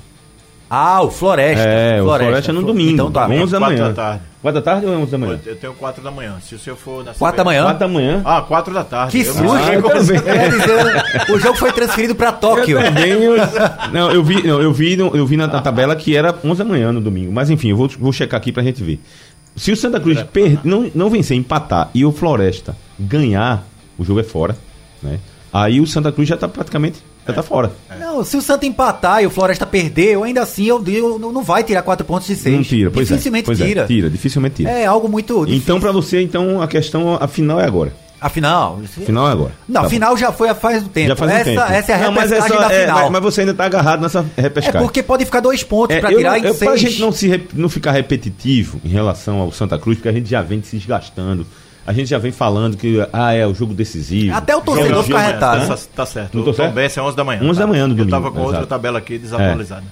[0.73, 1.65] Ah, o Floresta.
[1.65, 2.93] É, o Floresta é no domingo.
[2.93, 3.27] Então tá.
[3.27, 3.89] 11 da Quatro manhã.
[3.89, 4.23] da tarde.
[4.41, 5.41] 4 da tarde ou é 11 da manhã?
[5.45, 6.37] Eu tenho 4 da manhã.
[6.41, 7.63] Se o senhor for na 4 da manhã.
[7.65, 8.23] 4 da manhã.
[8.25, 9.11] Ah, 4 da tarde.
[9.13, 9.43] Que susto!
[9.99, 10.23] dizer,
[11.29, 12.79] o jogo foi transferido pra Tóquio.
[12.79, 13.37] Eu também, eu-
[13.93, 16.65] não, eu vi, não, eu vi, eu vi na, na tabela que era 11 da
[16.65, 17.33] manhã no domingo.
[17.33, 19.01] Mas enfim, eu vou, vou checar aqui pra gente ver.
[19.61, 23.67] Se o Santa Cruz per- não, não vencer, empatar e o Floresta ganhar,
[23.99, 24.57] o jogo é fora,
[25.03, 25.19] né?
[25.53, 27.71] Aí o Santa Cruz já tá praticamente, já tá fora.
[27.99, 31.31] Não, se o Santa empatar e o Floresta perder, eu ainda assim eu, eu não
[31.31, 32.57] não vai tirar 4 pontos de 6.
[32.57, 33.47] Não tira, pois Dificilmente é.
[33.47, 33.81] Pois tira.
[33.83, 34.71] É, tira, dificilmente tira.
[34.71, 35.63] É algo muito difícil.
[35.63, 37.93] então pra você, então a questão, a final é agora.
[38.21, 38.79] Afinal.
[38.85, 39.53] A final é agora.
[39.67, 39.89] Não, Tá bom.
[39.91, 41.09] final já foi há faz do tempo.
[41.09, 41.61] Já faz um essa, tempo.
[41.61, 43.03] essa é a Não, mas repescagem essa- da é, final.
[43.03, 44.81] mas, mas você ainda tá agarrado nessa É repescagem.
[44.83, 46.81] porque pode ficar dois pontos É, pra eu, tirar em eu, pra seis.
[46.81, 50.43] gente não, se não ficar repetitivo em relação ao Santa Cruz, porque a gente já
[50.43, 51.47] vem se desgastando.
[51.87, 54.37] A gente já vem falando que ah, é o jogo decisivo.
[54.37, 55.31] Até o torcedor de fica amanhã.
[55.31, 55.67] arretado.
[55.69, 56.37] Tá, tá certo.
[56.37, 56.75] Não tô o certo?
[56.75, 57.41] Tom é 11 da manhã.
[57.43, 57.67] 11 da tá?
[57.73, 58.67] manhã no Eu domingo, tava com outra exato.
[58.67, 59.85] tabela aqui desatualizada.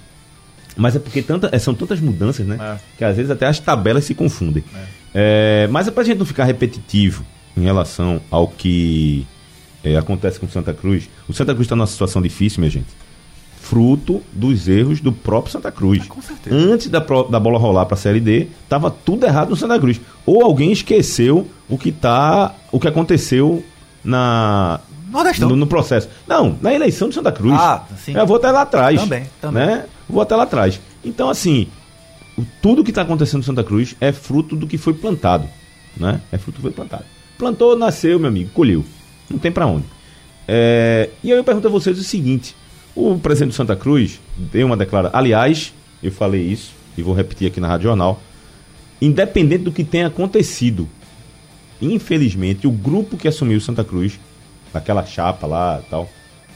[0.76, 2.56] Mas é porque tanta, é, são tantas mudanças, né?
[2.60, 2.76] É.
[2.98, 4.62] Que às vezes até as tabelas se confundem.
[5.14, 7.24] É, mas é pra gente não ficar repetitivo
[7.58, 9.26] em relação ao que
[9.84, 11.08] é, acontece com o Santa Cruz.
[11.28, 12.86] O Santa Cruz está numa situação difícil, minha gente.
[13.60, 15.98] Fruto dos erros do próprio Santa Cruz.
[16.72, 20.00] Antes da, da bola rolar para a Série D, tava tudo errado no Santa Cruz.
[20.24, 23.62] Ou alguém esqueceu o que tá, o que aconteceu
[24.02, 24.80] na
[25.50, 26.08] no, no processo.
[26.26, 27.58] Não, na eleição de Santa Cruz.
[27.58, 28.14] Ah, sim.
[28.16, 29.00] Eu vou até lá atrás.
[29.00, 29.66] Também, também.
[29.66, 29.84] Né?
[30.08, 30.80] Vou até lá atrás.
[31.04, 31.66] Então, assim,
[32.38, 35.46] o- tudo que está acontecendo no Santa Cruz é fruto do que foi plantado.
[35.96, 36.20] Né?
[36.32, 37.04] É fruto do que foi plantado.
[37.38, 38.84] Plantou, nasceu, meu amigo, colheu.
[39.30, 39.84] Não tem para onde.
[40.46, 42.56] É, e aí eu pergunto a vocês o seguinte:
[42.96, 45.16] o presidente do Santa Cruz deu uma declaração.
[45.16, 48.20] Aliás, eu falei isso e vou repetir aqui na Rádio Jornal.
[49.00, 50.88] Independente do que tenha acontecido,
[51.80, 54.18] infelizmente, o grupo que assumiu Santa Cruz,
[54.74, 56.10] aquela chapa lá tal,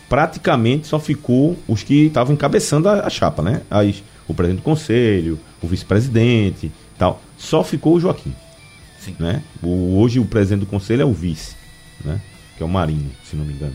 [0.09, 3.63] praticamente só ficou os que estavam encabeçando a, a chapa, né?
[3.71, 7.23] As, o presidente do conselho, o vice-presidente tal.
[7.37, 8.35] Só ficou o Joaquim.
[9.05, 9.15] Sim.
[9.19, 9.43] Né?
[9.63, 11.55] O, hoje o presidente do conselho é o vice,
[12.05, 12.21] né?
[12.57, 13.75] Que é o Marinho, se não me engano.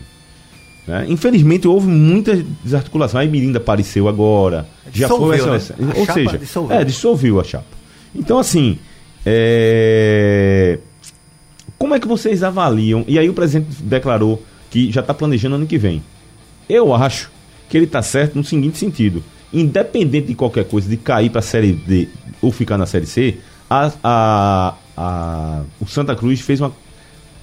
[0.86, 1.04] Né?
[1.08, 3.20] Infelizmente houve muita desarticulação.
[3.20, 4.66] A Mirinda apareceu agora.
[4.92, 5.92] Já foi Dissolveu, essa- né?
[5.96, 6.76] Ou seja, dissolveu.
[6.78, 7.66] é, dissolveu a chapa.
[8.14, 8.78] Então, assim,
[9.26, 10.78] é,
[11.78, 13.04] como é que vocês avaliam?
[13.06, 16.02] E aí o presidente declarou que já está planejando ano que vem.
[16.68, 17.30] Eu acho
[17.68, 21.42] que ele está certo no seguinte sentido: independente de qualquer coisa, de cair para a
[21.42, 22.08] série D
[22.40, 23.36] ou ficar na série C,
[23.68, 26.72] a, a- a- o Santa Cruz fez uma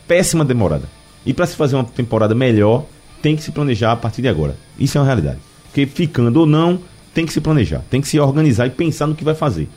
[0.08, 0.88] péssima demorada.
[1.26, 2.86] E para se fazer uma temporada melhor,
[3.22, 4.56] tem que se planejar a partir de agora.
[4.78, 5.40] Isso é uma realidade.
[5.66, 6.80] Porque ficando ou não,
[7.14, 9.68] tem que se planejar, tem que se organizar e pensar no que vai fazer.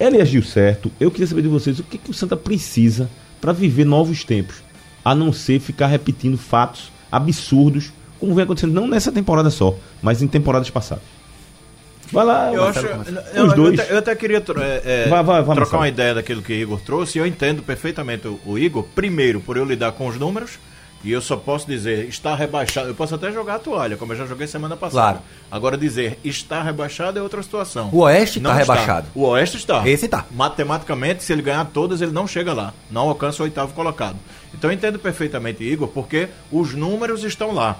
[0.00, 0.90] Ele agiu certo.
[0.98, 3.08] Eu queria saber de vocês o que, que o Santa precisa
[3.40, 4.56] para viver novos tempos,
[5.04, 10.22] a não ser ficar repetindo fatos absurdos, como vem acontecendo não nessa temporada só, mas
[10.22, 11.04] em temporadas passadas.
[12.12, 12.82] Vai lá, Eu acho.
[12.82, 13.18] Marcelo.
[13.34, 13.80] Eu, Os eu dois.
[13.80, 15.80] até, eu até queria é, é, Vai, vai, vai, trocar Marcelo.
[15.82, 17.18] uma ideia daquilo que o Igor trouxe.
[17.18, 20.58] e Eu entendo perfeitamente o, o Igor, primeiro, por eu lidar com os números.
[21.04, 22.88] E eu só posso dizer, está rebaixado.
[22.88, 25.18] Eu posso até jogar a toalha, como eu já joguei semana passada.
[25.18, 25.18] Claro.
[25.50, 27.90] Agora, dizer está rebaixado é outra situação.
[27.92, 28.72] O Oeste Não tá está.
[28.74, 29.06] rebaixado.
[29.14, 29.86] O Oeste está.
[29.86, 30.24] Esse tá.
[30.30, 32.72] Matematicamente, se ele ganhar todas, ele não chega lá.
[32.90, 34.16] Não alcança o oitavo colocado.
[34.54, 37.76] Então eu entendo perfeitamente, Igor, porque os números estão lá.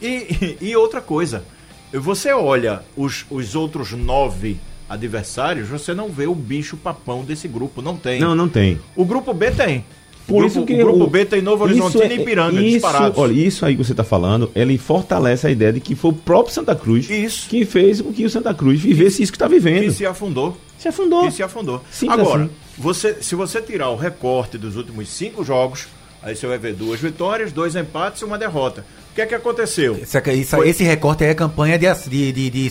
[0.00, 1.44] E, e outra coisa,
[1.92, 4.56] você olha os, os outros nove
[4.88, 7.82] adversários, você não vê o bicho papão desse grupo.
[7.82, 8.20] Não tem.
[8.20, 8.78] Não, não tem.
[8.94, 9.84] O grupo B tem.
[10.26, 12.20] Por o isso grupo, que o grupo o- B tem Novo Isso Horizontino é- e
[12.20, 13.16] Ipiranga, isso, disparados.
[13.16, 16.14] Olha, isso aí que você está falando, ele fortalece a ideia de que foi o
[16.14, 17.48] próprio Santa Cruz Isso.
[17.48, 19.82] que fez com que o Santa Cruz vivesse isso que está vivendo.
[19.84, 20.56] que se afundou.
[20.78, 21.26] Se afundou.
[21.26, 21.80] que se afundou.
[21.92, 22.52] Simples Agora, assim.
[22.76, 25.86] você, se você tirar o recorte dos últimos cinco jogos,
[26.26, 28.84] aí você vai ver duas vitórias, dois empates e uma derrota.
[29.12, 29.96] O que é que aconteceu?
[29.96, 32.70] Esse, isso- Foi- esse recorte é campanha de, de, de, de,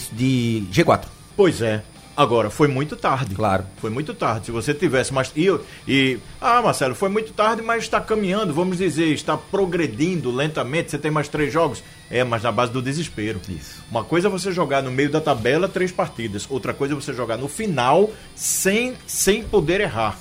[0.62, 1.06] de G4.
[1.36, 1.82] Pois é.
[2.18, 3.36] Agora, foi muito tarde.
[3.36, 3.66] Claro.
[3.76, 4.46] Foi muito tarde.
[4.46, 5.34] Se você tivesse mais.
[5.36, 5.50] E,
[5.86, 6.18] e.
[6.40, 10.92] Ah, Marcelo, foi muito tarde, mas está caminhando, vamos dizer, está progredindo lentamente.
[10.92, 11.84] Você tem mais três jogos?
[12.10, 13.42] É, mas na base do desespero.
[13.50, 13.84] Isso.
[13.92, 16.48] Uma coisa é você jogar no meio da tabela três partidas.
[16.50, 20.18] Outra coisa é você jogar no final sem, sem poder errar.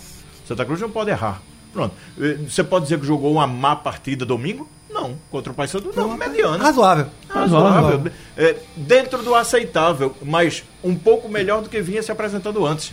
[0.48, 1.40] Santa Cruz não pode errar.
[1.74, 1.94] Pronto.
[2.18, 4.66] Eh, Você pode dizer que jogou uma má partida domingo?
[4.88, 6.62] Não, contra o Paysandu não, mediana.
[6.62, 7.06] Razoável.
[7.28, 8.12] Razoável.
[8.36, 12.92] É, dentro do aceitável, mas um pouco melhor do que vinha se apresentando antes.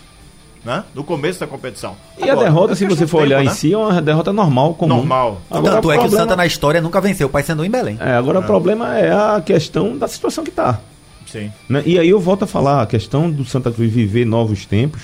[0.65, 0.83] Né?
[0.93, 1.95] No começo da competição.
[2.19, 4.97] E a derrota, se você for olhar em si, é uma derrota normal, comum.
[4.97, 5.41] Normal.
[5.49, 7.97] Agora, Tanto é que o Santa na história nunca venceu o Paysandu em Belém.
[7.99, 10.79] É, agora o problema é a questão da situação que tá.
[11.25, 11.51] Sim.
[11.69, 11.81] né?
[11.85, 15.03] E aí eu volto a falar, a questão do Santa Cruz viver novos tempos,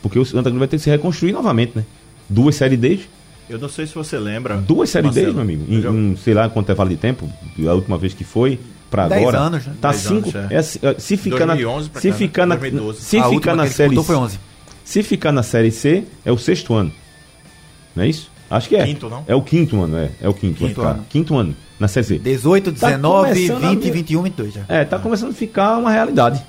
[0.00, 1.84] porque o Santa Cruz vai ter que se reconstruir novamente, né?
[2.28, 3.00] Duas série Ds,
[3.48, 4.56] Eu não sei se você lembra.
[4.56, 7.30] duas série Ds, Marcelo, meu amigo, em, em, sei lá quanto é vale de tempo,
[7.68, 8.58] a última vez que foi,
[8.90, 9.38] pra Dez agora.
[9.38, 9.74] anos, né?
[9.80, 10.54] Tá Dez cinco, anos, é.
[10.56, 12.18] é, se, se ficar na, 2011 pra se cá, né?
[12.18, 13.00] ficar na, 2012.
[13.00, 14.38] se a ficar na série foi 11.
[14.84, 16.92] Se ficar na série C, é o sexto ano.
[17.94, 18.30] Não é isso?
[18.48, 18.84] Acho que é.
[18.86, 19.24] Quinto, não?
[19.26, 20.10] É o quinto ano, é.
[20.20, 20.90] É o quinto, Quinto ano.
[20.90, 21.06] ano.
[21.08, 22.18] Quinto ano, na série C.
[22.18, 24.60] 18, Tá 19, começando a 20, vir- 21, 22 já.
[24.68, 26.40] É, tá começando a ficar uma realidade.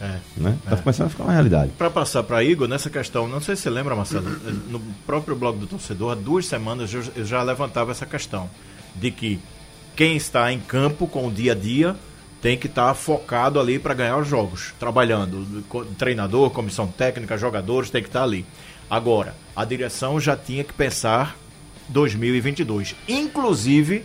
[0.00, 0.18] É.
[0.36, 0.56] Né?
[0.64, 1.72] Tá começando a ficar uma realidade.
[1.76, 4.30] Para passar para Igor, nessa questão, não sei se você lembra, Marcelo,
[4.70, 8.48] no próprio blog do torcedor, há duas semanas eu já levantava essa questão
[8.94, 9.38] de que
[9.94, 11.94] quem está em campo com o dia a dia
[12.40, 15.62] tem que estar focado ali para ganhar os jogos, trabalhando.
[15.98, 18.46] Treinador, comissão técnica, jogadores tem que estar ali.
[18.88, 21.36] Agora, a direção já tinha que pensar
[21.88, 24.04] 2022, inclusive,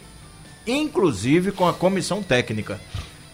[0.68, 2.80] inclusive com a comissão técnica.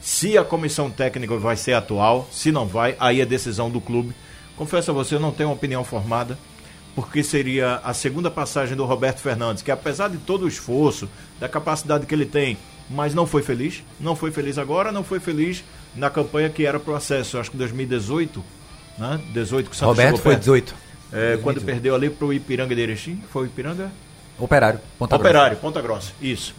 [0.02, 4.16] Se a comissão técnica vai ser atual, se não vai, aí é decisão do clube.
[4.58, 6.38] Confesso a você, eu não tenho uma opinião formada,
[6.96, 11.08] porque seria a segunda passagem do Roberto Fernandes, que apesar de todo o esforço,
[11.40, 12.58] da capacidade que ele tem,
[12.90, 13.84] mas não foi feliz.
[14.00, 15.64] Não foi feliz agora, não foi feliz
[15.96, 18.44] na campanha que era pro acesso, acho que 2018,
[18.98, 19.22] né?
[19.34, 20.40] 18 que o Santos Roberto foi perto.
[20.40, 20.76] 18.
[21.14, 23.92] É, quando perdeu ali pro Ipiranga de Erechim, foi o Ipiranga?
[24.40, 24.80] Operário.
[24.98, 25.30] Ponta Grossa.
[25.30, 26.56] Operário, Ponta Grossa, isso.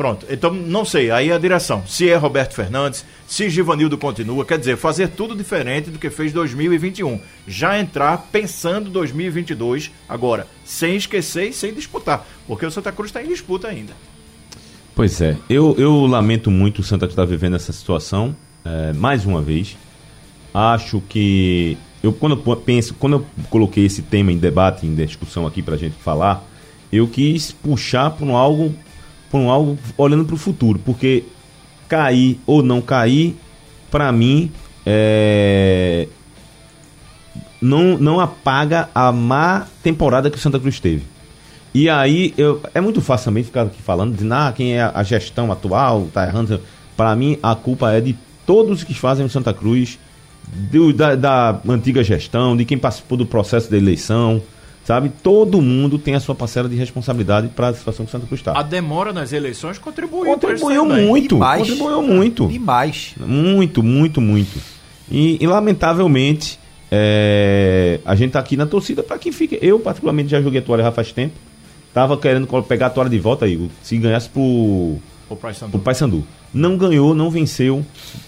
[0.00, 1.82] Pronto, então não sei, aí é a direção.
[1.86, 6.32] Se é Roberto Fernandes, se Givanildo continua, quer dizer, fazer tudo diferente do que fez
[6.32, 7.20] 2021.
[7.46, 13.22] Já entrar pensando 2022, agora, sem esquecer e sem disputar, porque o Santa Cruz está
[13.22, 13.92] em disputa ainda.
[14.94, 18.34] Pois é, eu, eu lamento muito o Santa Cruz estar vivendo essa situação,
[18.64, 19.76] é, mais uma vez.
[20.54, 21.76] Acho que.
[22.02, 25.76] Eu, quando eu penso, quando eu coloquei esse tema em debate, em discussão aqui pra
[25.76, 26.42] gente falar,
[26.90, 28.74] eu quis puxar por um algo,
[29.30, 31.24] por um algo olhando pro futuro, porque
[31.88, 33.36] cair ou não cair,
[33.90, 34.50] pra mim,
[34.84, 36.06] é,
[37.60, 41.04] não, não apaga a má temporada que o Santa Cruz teve.
[41.72, 45.02] E aí, eu, é muito fácil também ficar aqui falando de ah, quem é a
[45.04, 46.60] gestão atual, tá errando.
[46.96, 49.98] Para mim, a culpa é de todos que fazem o Santa Cruz,
[50.72, 54.42] do- da, da antiga gestão, de quem participou do processo da eleição,
[54.84, 55.10] sabe?
[55.22, 58.42] Todo mundo tem a sua parcela de responsabilidade para a situação que o Santa Cruz
[58.46, 58.62] A está.
[58.62, 60.32] demora nas eleições contribuiu.
[60.32, 61.60] Contribuiu muito, Demais.
[61.60, 62.46] contribuiu muito.
[62.48, 63.14] Demais.
[63.18, 64.58] Muito, muito, muito.
[65.10, 66.58] E, e, lamentavelmente,
[66.90, 69.58] é, a gente tá aqui na torcida para que fique.
[69.60, 71.34] Eu, particularmente, já joguei a toalha já faz tempo.
[71.92, 73.68] Tava querendo pegar a toalha de volta aí.
[73.82, 74.40] Se ganhasse pro,
[75.72, 75.78] O.
[75.78, 76.24] Paysandu.
[76.52, 77.84] Não ganhou, não venceu.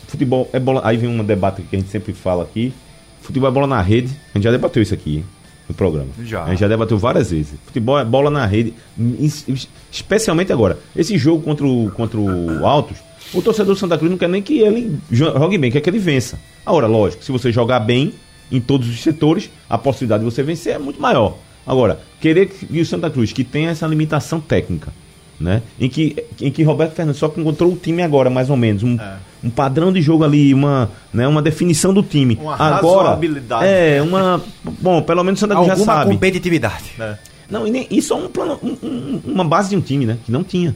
[0.07, 0.81] Futebol é bola.
[0.85, 2.73] Aí vem um debate que a gente sempre fala aqui.
[3.21, 4.13] Futebol é bola na rede.
[4.33, 5.25] A gente já debateu isso aqui hein,
[5.73, 6.09] no programa.
[6.25, 6.45] Já.
[6.45, 7.55] A gente já debateu várias vezes.
[7.67, 8.73] Futebol é bola na rede.
[9.19, 10.79] es- es- Especialmente agora.
[10.95, 12.99] Esse jogo contra o, contra o Altos,
[13.35, 15.91] o torcedor do Santa Cruz não quer nem que ele jo- jogue bem, quer que
[15.91, 16.39] ele vença.
[16.65, 18.13] Agora, lógico, se você jogar bem
[18.51, 21.37] em todos os setores, a possibilidade de você vencer é muito maior.
[21.67, 24.93] Agora, querer que o Santa Cruz, que tem essa limitação técnica,
[25.41, 25.63] né?
[25.81, 28.83] Em que, em que Roberto Fernandes só encontrou o time agora, mais ou menos.
[28.83, 29.17] Um, É.
[29.43, 32.39] um padrão de jogo ali, uma, né, uma definição do time.
[32.41, 33.65] Uma agora, razoabilidade.
[33.67, 34.41] É, uma.
[34.81, 36.11] Bom, pelo menos o Santa Cruz já Alguma sabe.
[36.13, 36.85] competitividade.
[36.99, 37.19] né?
[37.51, 40.17] Não, e, nem, e só um plano, um- um- uma base de um time, né?
[40.25, 40.75] Que não tinha.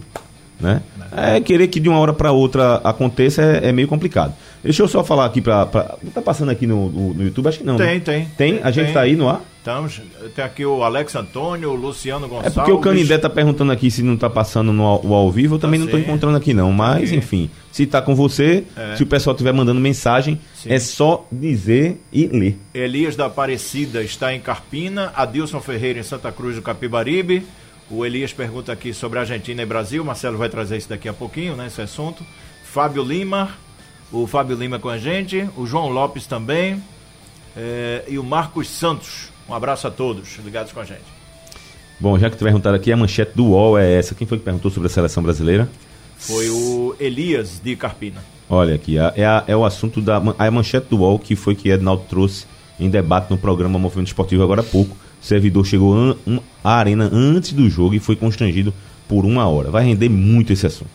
[0.61, 0.81] Né?
[1.15, 4.33] É, querer que de uma hora para outra aconteça é, é meio complicado.
[4.67, 5.65] Deixa eu só falar aqui pra.
[5.67, 7.49] pra tá passando aqui no, no, no YouTube?
[7.49, 7.77] Acho que não.
[7.77, 8.01] Tem, né?
[8.01, 8.25] tem.
[8.37, 8.61] Tem?
[8.63, 8.95] A gente Tem.
[8.95, 9.41] tá aí no ar?
[9.59, 10.01] Estamos,
[10.37, 12.55] tem aqui o Alex Antônio, o Luciano É Gonçalves.
[12.55, 15.59] porque o Canindé tá perguntando aqui se não tá passando no ao, ao vivo, eu
[15.59, 16.03] também não tô sim.
[16.05, 16.71] encontrando aqui não.
[16.71, 17.17] Mas, Sim.
[17.17, 18.95] enfim, se tá com você, É.
[18.95, 20.73] se o pessoal estiver mandando mensagem, Sim.
[20.73, 22.57] é só dizer e ler.
[22.73, 27.43] Elias da Aparecida está em Carpina, Adilson Ferreira em Santa Cruz do Capibaribe.
[27.91, 30.05] O Elias pergunta aqui sobre Argentina e Brasil.
[30.05, 31.67] Marcelo vai trazer isso daqui a pouquinho, né?
[31.67, 32.25] Esse assunto.
[32.65, 33.51] Fábio Lima,
[34.13, 36.83] o Fábio Lima com a gente, o João Lopes também.
[37.57, 39.31] é, e o Marcos Santos.
[39.49, 41.01] Um abraço a todos ligados com a gente.
[41.99, 44.15] Bom, já que tu perguntaram aqui, a manchete do UOL é essa.
[44.15, 45.67] Quem foi que perguntou sobre a seleção brasileira?
[46.19, 48.23] Foi o Elias de Carpina.
[48.51, 51.71] Olha aqui, é, a- é o assunto da a manchete do UOL que foi que
[51.71, 52.45] Ednaldo trouxe
[52.79, 54.95] em debate no programa Movimento Esportivo agora há pouco.
[54.95, 58.73] O servidor chegou an- um- à arena antes do jogo e foi constrangido
[59.09, 59.71] por uma hora.
[59.71, 60.91] Vai render muito esse assunto.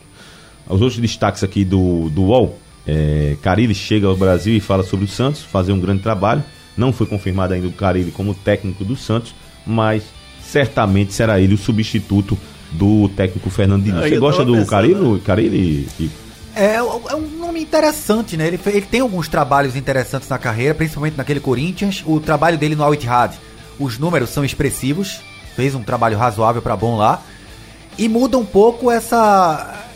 [0.68, 2.56] Os outros destaques aqui do, do UOL.
[2.86, 6.42] É, Carilli chega ao Brasil e fala sobre o Santos, fazer um grande trabalho.
[6.76, 9.34] Não foi confirmado ainda o Carilli como técnico do Santos,
[9.66, 10.02] mas
[10.42, 12.36] certamente será ele o substituto
[12.72, 14.00] do técnico Fernando Diniz.
[14.08, 15.20] Você gosta do pensando, Carilho?
[15.24, 16.10] Carilho e-
[16.54, 18.46] É, é um nome interessante, né?
[18.46, 22.02] Ele, ele tem alguns trabalhos interessantes na carreira, principalmente naquele Corinthians.
[22.06, 23.34] O trabalho dele no Al Ittihad,
[23.78, 25.20] os números são expressivos.
[25.54, 27.22] Fez um trabalho razoável pra bom lá.
[27.98, 29.91] E muda um pouco essa,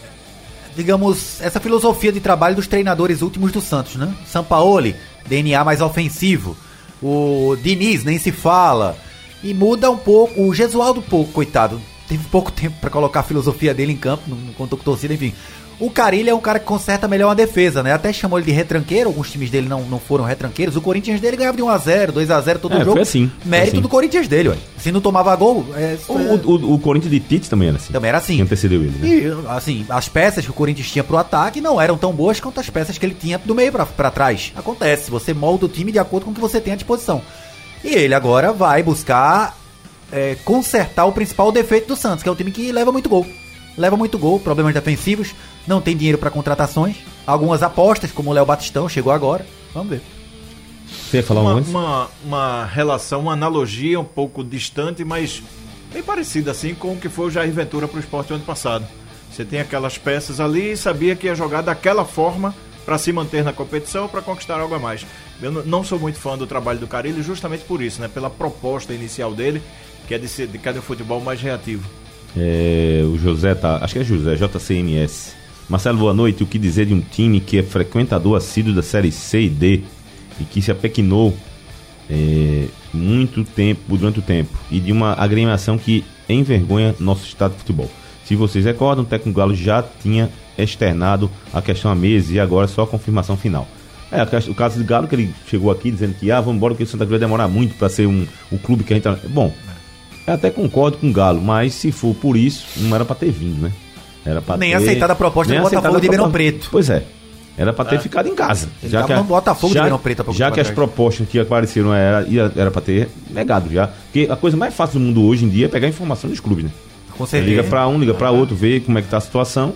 [0.76, 4.14] digamos, essa filosofia de trabalho dos treinadores últimos do Santos, né?
[4.26, 4.94] Sampaoli,
[5.26, 6.56] DNA mais ofensivo.
[7.02, 8.96] O Diniz nem se fala.
[9.42, 10.42] E muda um pouco.
[10.42, 14.52] O Gesualdo, pouco, coitado, teve pouco tempo pra colocar a filosofia dele em campo, não
[14.54, 15.32] contou com torcida, enfim.
[15.78, 17.92] O Carilho é um cara que conserta melhor uma defesa, né?
[17.92, 20.74] Até chamou ele de retranqueiro, alguns times dele não, não foram retranqueiros.
[20.74, 22.92] O Corinthians dele ganhava de 1x0, 2x0 todo É, jogo.
[22.92, 23.82] foi assim, foi Mérito assim.
[23.82, 24.56] do Corinthians dele, ué.
[24.78, 27.92] Se não tomava gol, é, O, o, o Corinthians de Tite também era assim.
[27.92, 28.34] também era assim.
[28.36, 29.06] Quem antecedeu ele, né?
[29.06, 32.58] E, assim, as peças que o Corinthians tinha pro ataque não eram tão boas quanto
[32.58, 34.52] as peças que ele tinha do meio pra, pra trás.
[34.56, 37.20] Acontece, você molda o time de acordo com o que você tem à disposição.
[37.84, 39.54] E ele agora vai buscar
[40.10, 43.26] é, consertar o principal defeito do Santos, que é um time que leva muito gol.
[43.76, 45.34] Leva muito gol, problemas defensivos,
[45.66, 46.96] não tem dinheiro pra contratações.
[47.26, 49.46] Algumas apostas, como o Léo Batistão chegou agora.
[49.74, 50.02] Vamos ver.
[50.86, 55.42] Você ia falar um Uma, uma, uma relação, uma analogia um pouco distante, mas
[55.92, 58.86] bem parecida assim com o que foi o Jair Ventura para o esporte ano passado.
[59.30, 62.54] Você tem aquelas peças ali e sabia que ia jogar daquela forma
[62.86, 65.04] para se manter na competição para conquistar algo a mais.
[65.42, 68.08] Eu não sou muito fã do trabalho do Carilho justamente por isso, né?
[68.08, 69.60] Pela proposta inicial dele,
[70.06, 71.86] que é de ser de cada futebol mais reativo.
[72.36, 73.78] É, o José tá.
[73.82, 75.34] Acho que é José, JCMS.
[75.68, 76.42] Marcelo, boa noite.
[76.42, 79.80] O que dizer de um time que é frequentador assíduo da série C e D
[80.40, 81.34] e que se apequinou
[82.10, 87.58] é, muito tempo, durante o tempo, e de uma agremiação que envergonha nosso estado de
[87.58, 87.90] futebol.
[88.24, 92.66] Se vocês recordam, o técnico Galo já tinha externado a questão há meses e agora
[92.66, 93.66] é só a confirmação final.
[94.10, 96.84] É, o caso do Galo que ele chegou aqui dizendo que ah, vamos embora porque
[96.84, 99.02] o Santa Cruz vai demorar muito para ser um, o clube que a gente.
[99.04, 99.52] tá- Bom,
[100.26, 103.30] eu até concordo com o Galo, mas se for por isso, não era pra ter
[103.30, 103.72] vindo, né?
[104.24, 104.76] Era pra Nem ter...
[104.76, 106.68] aceitado a proposta nem do Botafogo a de Ribeirão proposta- Preto.
[106.70, 107.04] Pois é.
[107.58, 108.68] Era pra ter ficado em casa.
[108.82, 112.26] Ele tava no Botafogo de já, Ribeirão Preto Já que as propostas que apareceram era,
[112.54, 113.86] era pra ter negado já.
[113.86, 116.38] Porque a coisa mais fácil do mundo hoje em dia é pegar a informação dos
[116.40, 116.70] clubes, né?
[117.16, 119.72] Com Você liga pra um, liga pra outro, vê como é que tá a situação.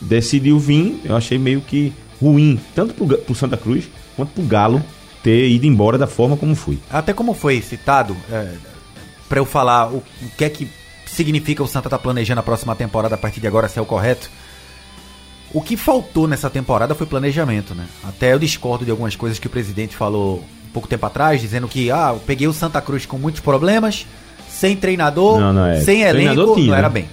[0.00, 3.84] Decidiu vir, eu achei meio que ruim, tanto pro, pro Santa Cruz
[4.16, 4.82] quanto pro Galo
[5.22, 6.78] ter ido embora da forma como foi.
[6.90, 8.48] Até como foi citado, é,
[9.30, 10.68] para eu falar o, o que é que
[11.06, 13.86] significa o Santa tá planejando a próxima temporada a partir de agora, se é o
[13.86, 14.28] correto.
[15.54, 17.86] O que faltou nessa temporada foi planejamento, né?
[18.06, 20.38] Até eu discordo de algumas coisas que o presidente falou
[20.68, 24.04] um pouco tempo atrás, dizendo que, ah, eu peguei o Santa Cruz com muitos problemas,
[24.48, 25.80] sem treinador, Não, não é.
[25.80, 26.78] sem Treinador elenco, tinha, não né?
[26.78, 27.08] era bem.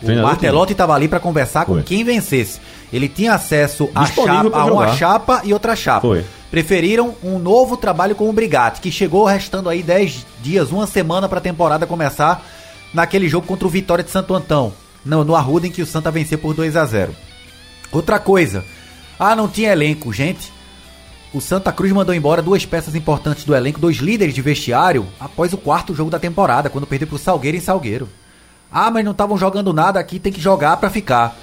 [0.00, 1.82] O Treinador Martelotti estava ali para conversar com Foi.
[1.82, 2.60] quem vencesse.
[2.92, 6.06] Ele tinha acesso a, chapa, a uma chapa e outra chapa.
[6.06, 6.24] Foi.
[6.52, 11.26] Preferiram um novo trabalho com o Brigatti, que chegou restando aí 10 dias, uma semana
[11.26, 12.44] para a temporada começar
[12.92, 14.70] naquele jogo contra o Vitória de Santo Antão,
[15.02, 17.16] no, no Arruda em que o Santa venceu por 2 a 0
[17.90, 18.66] Outra coisa,
[19.18, 20.52] ah, não tinha elenco, gente.
[21.32, 25.54] O Santa Cruz mandou embora duas peças importantes do elenco, dois líderes de vestiário, após
[25.54, 28.10] o quarto jogo da temporada, quando perdeu pro Salgueiro em Salgueiro.
[28.70, 31.34] Ah, mas não estavam jogando nada aqui, tem que jogar pra ficar.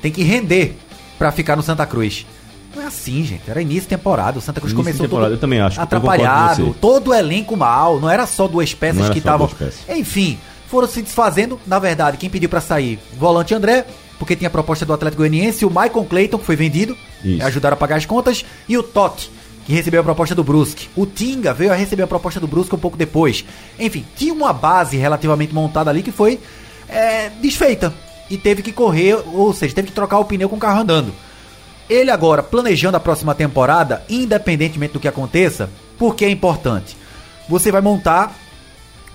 [0.00, 0.78] Tem que render
[1.18, 2.24] pra ficar no Santa Cruz.
[2.74, 3.50] Não é assim, gente.
[3.50, 4.38] Era início de temporada.
[4.38, 7.98] O Santa Cruz Início de começou temporada, eu também acho, atrapalhado, todo o elenco mal.
[8.00, 9.48] Não era só duas peças que estavam.
[9.88, 11.58] Enfim, foram se desfazendo.
[11.66, 12.98] Na verdade, quem pediu pra sair?
[13.18, 13.86] Volante André,
[14.18, 17.44] porque tinha a proposta do Atlético Goianiense, o Maicon Clayton, que foi vendido, Isso.
[17.44, 19.30] ajudaram a pagar as contas, e o Totti,
[19.64, 20.88] que recebeu a proposta do Brusque.
[20.94, 23.44] O Tinga veio a receber a proposta do Brusque um pouco depois.
[23.78, 26.38] Enfim, tinha uma base relativamente montada ali que foi
[26.88, 27.92] é, desfeita.
[28.30, 31.12] E teve que correr, ou seja, teve que trocar o pneu com o carro andando.
[31.88, 36.96] Ele agora, planejando a próxima temporada, independentemente do que aconteça, porque é importante.
[37.48, 38.34] Você vai montar,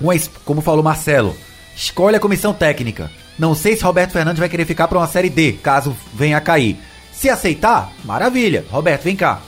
[0.01, 1.35] uma, como falou Marcelo,
[1.75, 3.11] escolhe a comissão técnica.
[3.37, 6.41] Não sei se Roberto Fernandes vai querer ficar para uma série D, caso venha a
[6.41, 6.77] cair.
[7.11, 8.65] Se aceitar, maravilha.
[8.71, 9.39] Roberto, vem cá.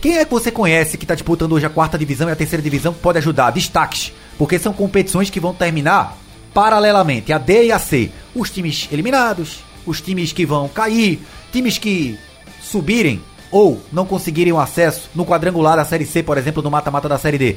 [0.00, 2.62] Quem é que você conhece que está disputando hoje a quarta divisão e a terceira
[2.62, 3.50] divisão que pode ajudar?
[3.50, 4.12] Destaques.
[4.38, 6.16] Porque são competições que vão terminar
[6.54, 8.10] paralelamente, a D e a C.
[8.34, 11.20] Os times eliminados, os times que vão cair,
[11.52, 12.18] times que
[12.62, 17.08] subirem ou não conseguirem o acesso no quadrangular da Série C, por exemplo, no mata-mata
[17.08, 17.56] da Série D.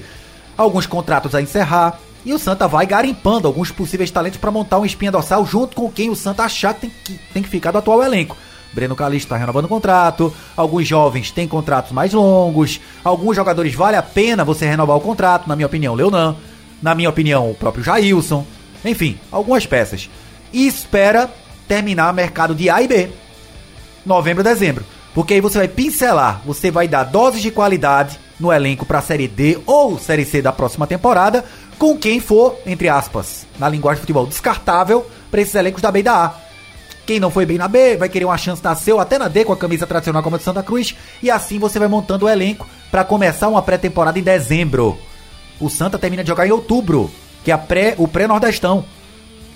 [0.57, 1.99] Alguns contratos a encerrar.
[2.25, 5.91] E o Santa vai garimpando alguns possíveis talentos para montar um espinha dorsal junto com
[5.91, 8.37] quem o Santa achar que tem que, tem que ficar do atual elenco.
[8.71, 13.97] Breno Calixto está renovando o contrato, alguns jovens têm contratos mais longos, alguns jogadores vale
[13.97, 16.35] a pena você renovar o contrato, na minha opinião, Leonan,
[16.81, 18.45] na minha opinião, o próprio Jailson,
[18.83, 20.09] enfim, algumas peças.
[20.51, 21.29] E espera
[21.67, 23.09] terminar mercado de A e B,
[24.05, 24.85] novembro, dezembro.
[25.13, 29.01] Porque aí você vai pincelar, você vai dar doses de qualidade no elenco para a
[29.01, 31.45] Série D ou Série C da próxima temporada,
[31.77, 35.99] com quem for, entre aspas, na linguagem de futebol, descartável para esses elencos da B
[35.99, 36.43] e da A.
[37.05, 39.27] Quem não foi bem na B vai querer uma chance na C ou até na
[39.27, 40.95] D com a camisa tradicional como a de Santa Cruz.
[41.21, 44.97] E assim você vai montando o elenco para começar uma pré-temporada em dezembro.
[45.59, 47.11] O Santa termina de jogar em outubro,
[47.43, 48.85] que é pré, o pré-nordestão.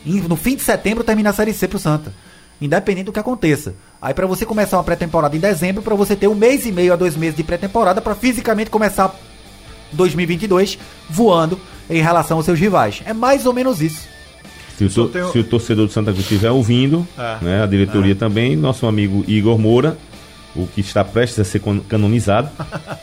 [0.05, 2.13] No fim de setembro termina a Série C pro Santa.
[2.61, 3.75] Independente do que aconteça.
[4.01, 6.93] Aí para você começar uma pré-temporada em dezembro, para você ter um mês e meio
[6.93, 9.13] a dois meses de pré-temporada para fisicamente começar
[9.91, 10.77] 2022
[11.09, 13.01] voando em relação aos seus rivais.
[13.05, 14.07] É mais ou menos isso.
[14.77, 17.65] Se o, to- tenho- se o torcedor do Santa Cruz estiver ouvindo, É, né, a
[17.65, 19.97] diretoria também, nosso amigo Igor Moura,
[20.57, 22.49] o que está prestes a ser canonizado,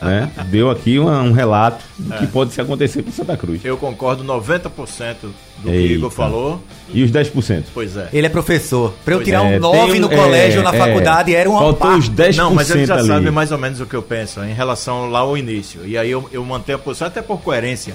[0.01, 2.17] né, deu aqui uma- um relato do É.
[2.17, 3.61] que pode se acontecer com Santa Cruz.
[3.63, 5.15] Eu concordo 90%
[5.63, 5.93] do que Eita.
[5.93, 6.61] o Igor falou.
[6.93, 7.63] E os 10%?
[7.73, 8.09] Pois é.
[8.13, 8.93] Ele é professor.
[9.03, 10.79] Pra eu Pois tirar é, um 9 tem no um- colégio é, ou na é.
[10.79, 13.07] faculdade era uma Faltou os 10% Não, mas ele já ali.
[13.07, 15.81] sabe mais ou menos o que eu penso em relação lá ao início.
[15.85, 17.93] E aí eu, eu mantenho a posição, até por coerência,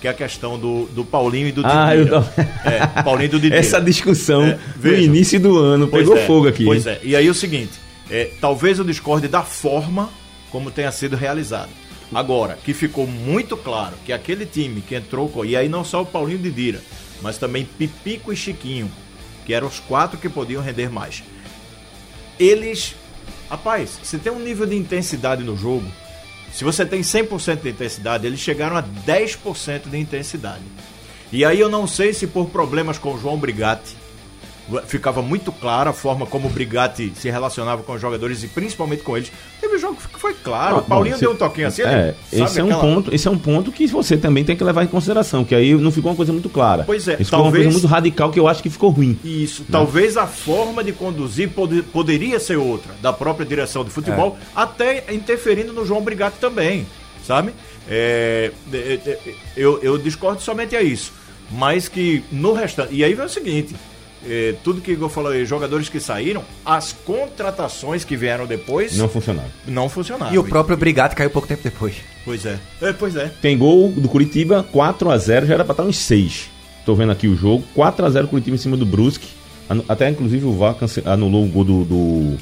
[0.00, 2.20] que é a questão do, do Paulinho e do Ah, eu Didira.
[2.20, 3.58] não- É, Paulinho e do Didira.
[3.60, 6.64] Essa discussão É, no início do ano Pois pegou é, fogo aqui.
[6.64, 6.94] Pois hein?
[6.94, 7.00] é.
[7.06, 7.72] E aí o seguinte,
[8.10, 10.10] é, talvez eu discorde da forma
[10.50, 11.70] como tenha sido realizado.
[12.12, 15.44] Agora, que ficou muito claro que aquele time que entrou.
[15.44, 16.82] E aí não só o Paulinho e Didira,
[17.22, 18.90] mas também Pipico e Chiquinho,
[19.46, 21.22] que eram os quatro que podiam render mais.
[22.38, 22.96] Eles.
[23.48, 25.86] Rapaz, se tem um nível de intensidade no jogo,
[26.52, 30.62] se você tem 100% de intensidade, eles chegaram a 10% de intensidade.
[31.32, 33.96] E aí eu não sei se por problemas com o João Brigatti,
[34.86, 39.02] ficava muito clara a forma como o Brigatti se relacionava com os jogadores e principalmente
[39.02, 39.30] com eles.
[39.60, 42.64] Teve jogo que foi claro, o Paulinho deu um toquinho assim, É, ele, esse é,
[42.64, 45.54] um ponto, esse é um ponto que você também tem que levar em consideração, que
[45.54, 46.84] aí não ficou uma coisa muito clara.
[46.84, 49.18] Pois é, Isso ficou uma talvez- coisa muito radical que eu acho que ficou ruim.
[49.24, 54.38] Isso, talvez a forma de conduzir pode- poderia ser outra, da própria direção de futebol,
[54.54, 56.86] até interferindo no João Brigatti também,
[57.26, 57.52] sabe?
[57.88, 59.18] É, é, é,
[59.56, 61.12] eu, eu discordo somente a isso,
[61.50, 62.94] mas que no restante.
[62.94, 63.74] E aí vem o seguinte:
[64.26, 69.08] é, tudo que falou aí, jogadores que saíram, as contratações que vieram depois Não não,
[69.08, 69.50] funcionaram.
[69.88, 70.34] funcionaram.
[70.34, 71.96] E o próprio Brigatti caiu pouco tempo depois.
[72.24, 72.58] Pois é.
[72.82, 73.30] é, pois é.
[73.40, 76.50] Tem gol do Curitiba, 4x0, já era pra estar uns 6.
[76.84, 79.28] Tô vendo aqui o jogo, 4x0 Curitiba em cima do Brusque.
[79.88, 82.36] Até inclusive o VAR anulou o gol do, do,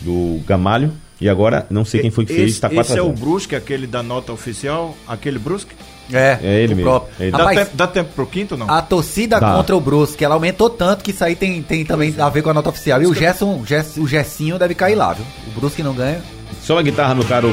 [0.00, 0.92] do Gamalho.
[1.18, 2.80] E agora, não sei quem foi que fez, esse, tá 4x0.
[2.80, 5.74] esse é o Brusque, aquele da nota oficial, aquele Brusque?
[6.12, 7.12] É, É ele o mesmo, próprio.
[7.18, 7.32] é ele.
[7.32, 8.70] Dá, Rapaz, tempo, dá tempo pro quinto ou não?
[8.70, 9.52] a torcida Dá.
[9.54, 12.50] contra o Brusque, ela aumentou tanto que isso aí tem, tem também a ver com
[12.50, 13.02] a nota oficial.
[13.02, 13.62] E o Gerson,
[13.98, 15.24] o Gessinho deve cair lá, viu?
[15.48, 16.22] O Brusque não ganha.
[16.62, 17.52] Só a guitarra, meu caro.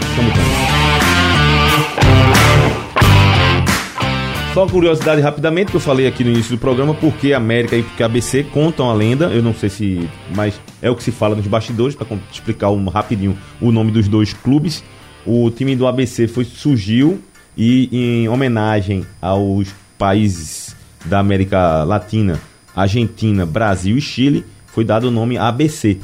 [4.53, 7.75] Só uma curiosidade rapidamente que eu falei aqui no início do programa, porque a América
[7.75, 11.01] e porque a ABC contam a lenda, eu não sei se, mas é o que
[11.01, 14.83] se fala nos bastidores para explicar um, rapidinho o nome dos dois clubes.
[15.25, 17.19] O time do ABC foi surgiu
[17.57, 22.39] e em homenagem aos países da América Latina,
[22.75, 25.99] Argentina, Brasil e Chile, foi dado o nome ABC.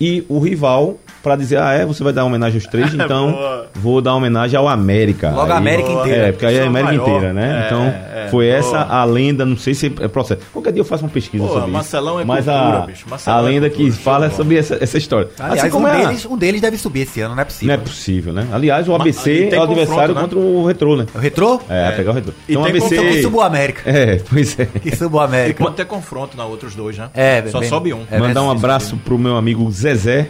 [0.00, 3.66] E o rival, para dizer, ah, é, você vai dar homenagem aos três, então Boa.
[3.74, 5.30] vou dar homenagem ao América.
[5.30, 6.26] Logo a América inteira.
[6.28, 7.08] É, porque aí é a América maior.
[7.08, 7.62] inteira, né?
[7.62, 8.56] É, então, é, foi boa.
[8.58, 10.42] essa a lenda, não sei se é processo.
[10.52, 12.28] Qualquer dia eu faço uma pesquisa Pô, sobre Marcelão é isso.
[12.28, 13.06] Mas cultura, a, bicho.
[13.08, 15.28] Marcelão a é lenda cultura, que fala é sobre essa, essa história.
[15.38, 17.44] Aliás, assim como um, é a- deles, um deles deve subir esse ano, não é
[17.46, 17.66] possível.
[17.68, 18.46] Não é possível, né?
[18.52, 21.06] Aliás, o ABC e é o adversário confronto, contra o Retrô, né?
[21.14, 21.60] O Retrô?
[21.68, 22.32] É, pegar o Retrô.
[22.48, 22.94] E Então o ABC...
[22.94, 23.82] Então que subiu o América.
[23.90, 24.66] É, pois é.
[24.66, 25.62] Que subiu o E América.
[25.64, 27.08] pode ter confronto na outros dois, né?
[27.14, 28.02] É, Só sobe um.
[28.10, 30.28] é Mandar um abraço pro meu amigo Zezé,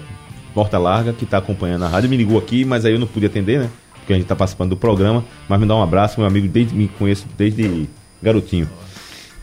[0.54, 2.08] Porta Larga, que tá acompanhando a rádio.
[2.08, 3.70] Me ligou aqui, mas aí eu não pude atender, né?
[3.96, 5.24] Porque a gente tá participando do programa.
[5.48, 7.88] Mas me dá um abraço, meu amigo, desde me conheço desde
[8.22, 8.68] garotinho.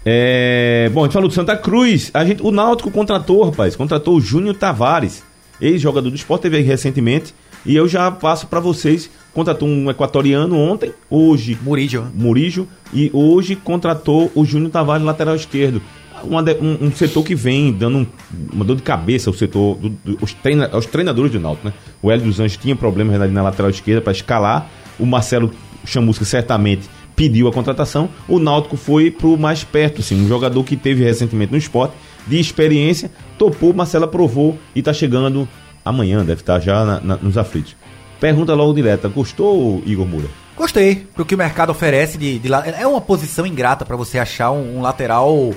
[0.06, 2.10] É, bom, a gente falou do Santa Cruz.
[2.14, 5.24] A gente, o Náutico contratou, rapaz, contratou o Júnior Tavares,
[5.60, 7.34] ex-jogador do esporte, teve aí recentemente.
[7.66, 9.10] E eu já passo pra vocês.
[9.34, 12.12] Contratou um equatoriano ontem, hoje Murídio.
[12.14, 15.82] Murijo e hoje contratou o Júnior Tavares, lateral esquerdo.
[16.24, 18.08] Uma um, um setor que vem dando um-
[18.54, 21.74] uma dor de cabeça ao setor, do, do- os, treina, aos treinadores do Náutico, né?
[22.02, 24.70] O Hélio dos Anjos tinha problemas ali na lateral esquerda para escalar.
[25.00, 25.52] O Marcelo
[25.86, 28.10] Chamusca certamente pediu a contratação.
[28.28, 31.94] O Náutico foi pro mais perto, assim, um jogador que teve recentemente no esporte,
[32.28, 35.48] de experiência, topou, Marcelo aprovou e tá chegando
[35.84, 37.76] amanhã, deve estar já na- na- nos aflitos.
[38.20, 40.28] Pergunta logo direta, gostou, Igor Moura?
[40.56, 44.52] Gostei, pro que o mercado oferece de, de É uma posição ingrata pra você achar
[44.52, 45.52] um, um lateral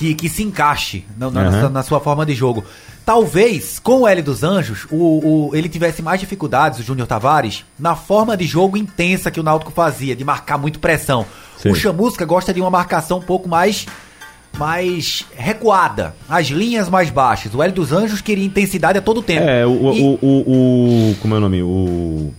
[0.00, 1.68] que, que se encaixe na, na- Aham.
[1.68, 2.64] na sua forma de jogo.
[3.04, 7.66] Talvez, com o L dos Anjos, o, o- ele tivesse mais dificuldades, o Júnior Tavares,
[7.78, 11.26] na forma de jogo intensa que o Náutico fazia, de marcar muito pressão.
[11.58, 11.68] Sim.
[11.70, 13.86] O Chamusca gosta de uma marcação um pouco mais
[14.58, 17.54] mais recuada, as linhas mais baixas.
[17.54, 19.46] O L dos Anjos queria intensidade a todo tempo.
[19.46, 21.62] É, o, E- o, o, o- Como é o nome?
[21.62, 22.34] O.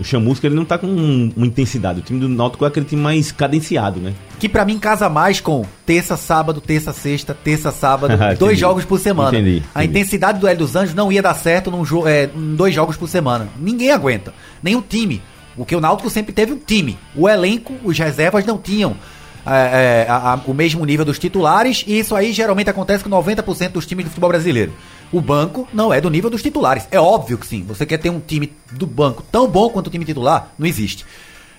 [0.00, 2.00] O Chamusca ele não tá com um- uma intensidade.
[2.00, 4.14] O time do Náutico é aquele time mais cadenciado, né?
[4.38, 8.98] Que pra mim casa mais com terça, sábado, terça, sexta, terça, sábado, dois jogos por
[8.98, 9.38] semana.
[9.38, 9.98] Entendi, A entendi.
[9.98, 12.96] intensidade do Hélio dos Anjos não ia dar certo num jo é, em dois jogos
[12.96, 13.48] por semana.
[13.58, 14.32] Ninguém aguenta.
[14.62, 15.20] Nenhum time.
[15.56, 16.96] Porque o Náutico sempre teve um time.
[17.14, 18.96] O elenco, os reservas não tinham
[19.44, 21.84] é, é, a- a- o mesmo nível dos titulares.
[21.86, 24.72] E isso aí geralmente acontece com 90% dos times do futebol brasileiro.
[25.12, 26.86] O banco não é do nível dos titulares.
[26.90, 27.64] É óbvio que sim.
[27.64, 30.52] Você quer ter um time do banco tão bom quanto o time titular?
[30.58, 31.04] Não existe.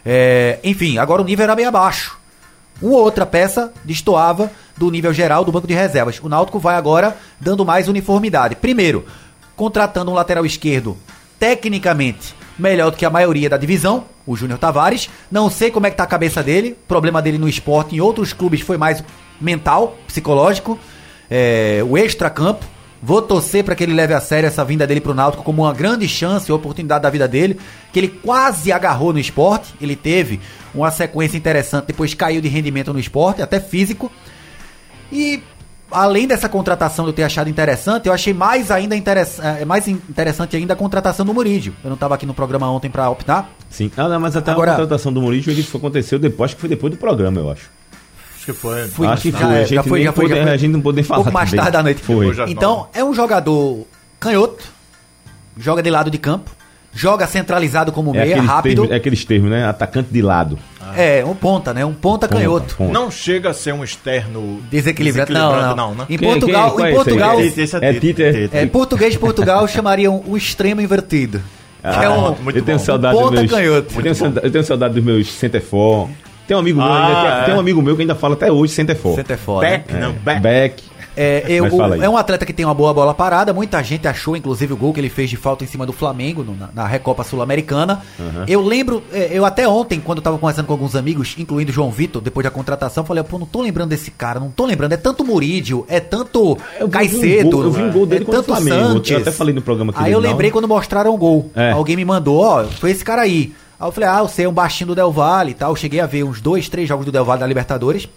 [0.05, 2.17] É, enfim, agora o nível era bem abaixo.
[2.81, 6.19] Uma outra peça destoava do nível geral do banco de reservas.
[6.21, 8.55] O Náutico vai agora dando mais uniformidade.
[8.55, 9.05] Primeiro,
[9.55, 10.97] contratando um lateral esquerdo
[11.37, 15.09] tecnicamente melhor do que a maioria da divisão, o Júnior Tavares.
[15.29, 16.71] Não sei como é que tá a cabeça dele.
[16.71, 19.03] O problema dele no esporte em outros clubes foi mais
[19.39, 20.79] mental, psicológico,
[21.29, 22.65] é, o extra-campo.
[23.03, 25.73] Vou torcer para que ele leve a sério essa vinda dele pro Náutico como uma
[25.73, 27.59] grande chance e oportunidade da vida dele,
[27.91, 29.73] que ele quase agarrou no esporte.
[29.81, 30.39] Ele teve
[30.73, 34.11] uma sequência interessante, depois caiu de rendimento no esporte, até físico.
[35.11, 35.41] E
[35.89, 40.55] além dessa contratação eu ter achado interessante, eu achei mais ainda interess eh, mais interessante
[40.55, 41.73] ainda a contratação do Murídio.
[41.83, 43.49] Eu não estava aqui no programa ontem para optar.
[43.69, 43.91] Sim.
[43.97, 46.69] Ah, não, mas até Agora- a contratação do Maurício ele aconteceu depois, acho que foi
[46.69, 47.69] depois do programa, eu acho.
[48.41, 48.87] Acho que foi.
[48.87, 49.47] Fui- acho que já- foi.
[49.47, 50.51] é, a já gente foi, nem já foi, já pôde- foi.
[50.53, 51.17] A gente não poder Um falar.
[51.19, 51.63] pouco mais também.
[51.63, 52.01] tarde da noite.
[52.01, 52.33] Foi.
[52.33, 53.85] Já- Então, é um jogador
[54.19, 54.63] canhoto,
[55.57, 56.49] joga de lado de campo,
[56.91, 58.77] joga centralizado como É meia, rápido.
[58.81, 59.63] termos, é aqueles termos, né?
[59.67, 60.57] Atacante de lado.
[60.97, 61.85] É, um ponta, né?
[61.85, 62.75] Um ponta, Ponta, canhoto.
[62.75, 62.91] ponta.
[62.91, 65.31] Não chega a ser um externo Desequilibrado.
[65.31, 65.95] Não, não.
[65.95, 66.05] né?
[66.09, 66.95] Em Portugal, em é esse?
[66.95, 68.31] Portugal, Esse- esse É Tite, é?
[68.33, 68.57] Tite.
[68.57, 71.41] é, português de Portugal chamariam o extremo invertido.
[71.81, 72.83] que é um, Ah, muito eu tenho bom.
[72.85, 73.51] saudade Ponta dos meus.
[73.51, 73.93] canhoto.
[73.95, 76.09] Eu tenho, saudade, eu tenho saudade dos meus centerfor.
[76.51, 77.43] Tem um amigo meu, Ah, ainda, tem, é.
[77.45, 79.15] tem um amigo meu que ainda fala até hoje centerfor.
[79.15, 79.69] Center fora.
[79.69, 79.77] né?
[79.77, 80.41] Back, não, back.
[80.41, 80.83] Back.
[81.15, 81.65] É, eu-
[82.01, 83.53] é um atleta que tem uma boa bola parada.
[83.53, 86.41] Muita gente achou, inclusive, o gol que ele fez de falta em cima do Flamengo
[86.43, 88.01] no- na, na Recopa Sul-Americana.
[88.47, 91.73] Eu lembro, é, eu até ontem, quando eu tava conversando com alguns amigos, incluindo o
[91.73, 94.91] João Vitor, depois da contratação, falei, pô, não tô lembrando desse cara, não tô lembrando.
[94.93, 98.25] É tanto Murídio, é tanto Eu um Caicedo, gol- eu vi um gol dele é
[98.25, 98.81] contra o tanto Flamengo.
[98.89, 99.11] Eu Santos.
[99.13, 100.29] até falei no programa aqui Aí eu não.
[100.29, 101.49] lembrei quando mostraram o gol.
[101.55, 101.71] É.
[101.71, 103.53] Alguém me mandou, ó, foi esse cara aí.
[103.81, 105.71] Aí eu falei, ah, você é um baixinho do Del Valle e tal.
[105.71, 108.07] Eu cheguei a ver uns dois, três jogos do Del Valle da Libertadores.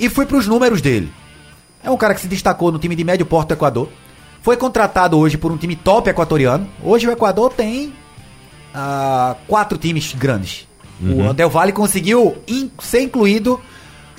[0.00, 1.12] E fui pros números dele.
[1.82, 3.88] É um cara que se destacou no time de médio porte do Equador.
[4.42, 6.66] Foi contratado hoje por um time top equatoriano.
[6.82, 7.92] Hoje o Equador tem
[8.74, 10.66] ah, quatro times grandes.
[11.00, 13.60] O Del Valle conseguiu in- ser incluído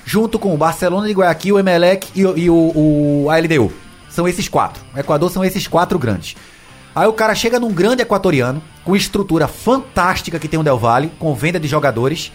[0.06, 2.72] junto com o Barcelona de Guayaquil, o Emelec e, o- e o,
[3.26, 3.72] o ALDU.
[4.10, 4.82] São esses quatro.
[4.96, 6.36] O Equador são esses quatro grandes.
[6.96, 11.12] Aí o cara chega num grande equatoriano, com estrutura fantástica que tem o Del Valle,
[11.20, 12.32] com venda de jogadores,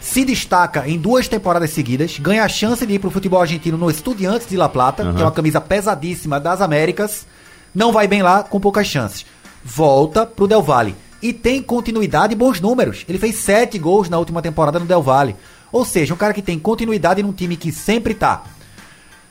[0.00, 3.88] se destaca em duas temporadas seguidas, ganha a chance de ir pro futebol argentino no
[3.88, 7.26] Estudiantes de La Plata, que é uma camisa pesadíssima das Américas,
[7.74, 9.24] não vai bem lá, com poucas chances.
[9.64, 13.04] Volta pro Del Valle e tem continuidade e bons números.
[13.08, 15.36] Ele fez sete gols na última temporada no Del Valle.
[15.72, 18.44] Ou seja, um cara que tem continuidade num time que sempre tá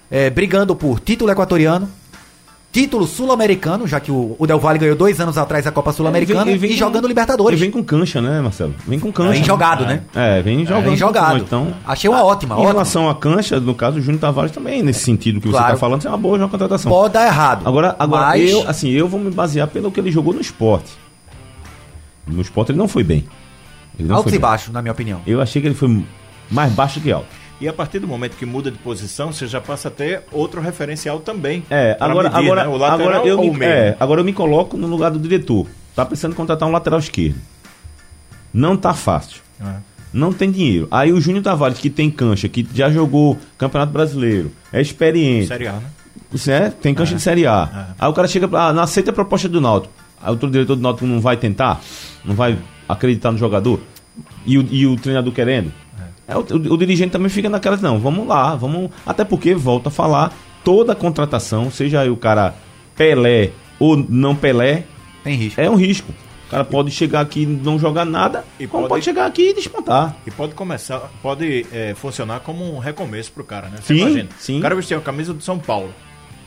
[0.09, 1.87] é, brigando por título equatoriano,
[2.73, 6.49] título sul-americano, já que o, o Del Valle ganhou dois anos atrás a Copa Sul-Americana,
[6.49, 7.61] ele vem e com- jogando Libertadores.
[7.61, 8.73] Ele vem com cancha, né, Marcelo?
[8.87, 9.29] Vem com cancha.
[9.31, 10.01] Vem jogado, né?
[10.15, 10.83] É, vem jogando.
[10.85, 11.37] Vem jogado.
[11.37, 12.71] Então, Achei uma ótima, em ótima.
[12.71, 16.03] relação à cancha, no caso, o Júnior Tavares também, nesse sentido que você está falando,
[16.05, 16.91] é uma boa contratação.
[16.91, 17.65] Pode dar errado.
[17.67, 20.91] Agora, agora mas eu, assim, eu vou me basear pelo que ele jogou no esporte.
[22.25, 23.23] No esporte ele não foi bem.
[23.99, 24.49] Ele não altos foi e bem.
[24.49, 25.21] baixos, na minha opinião.
[25.27, 26.03] Eu achei que ele foi
[26.49, 27.27] mais baixo que alto.
[27.61, 30.59] E a partir do momento que muda de posição, você já passa a ter outro
[30.59, 31.63] referencial também.
[31.69, 32.69] É, agora, medir, agora, né?
[32.69, 35.67] o lateral agora, eu me, é, agora eu me coloco no lugar do diretor.
[35.95, 37.39] Tá precisando contratar um lateral esquerdo.
[38.53, 39.41] Não tá fácil.
[39.61, 39.75] É.
[40.11, 40.87] Não tem dinheiro.
[40.91, 45.47] Aí o Júnior Tavares, que tem cancha, que já jogou Campeonato Brasileiro, é experiente.
[45.47, 45.89] Série A, né?
[46.47, 47.93] É, tem cancha de Série A.
[47.97, 48.47] Aí o cara chega.
[48.57, 49.93] Ah, não aceita a proposta do Náutico.
[50.21, 51.81] Aí o diretor do Náutico não vai tentar?
[52.23, 53.79] Não vai acreditar no jogador?
[54.45, 55.71] E o, e o treinador querendo?
[56.33, 58.89] É, o, o- o dirigente também fica naquela, não, vamos lá, vamos.
[59.05, 62.55] Até porque, volta a falar, toda contratação, seja aí o cara
[62.95, 64.85] Pelé ou não Pelé,
[65.23, 65.59] Tem risco.
[65.61, 66.11] é um risco.
[66.47, 69.05] O cara pode chegar aqui e não jogar nada, E como pode- pode...
[69.05, 70.15] chegar aqui e despontar.
[70.27, 73.77] E pode começar, pode é, funcionar como um recomeço pro cara, né?
[73.81, 74.29] Você Sim, imagina.
[74.37, 74.59] sim.
[74.59, 75.91] O cara vestiu a camisa do São Paulo.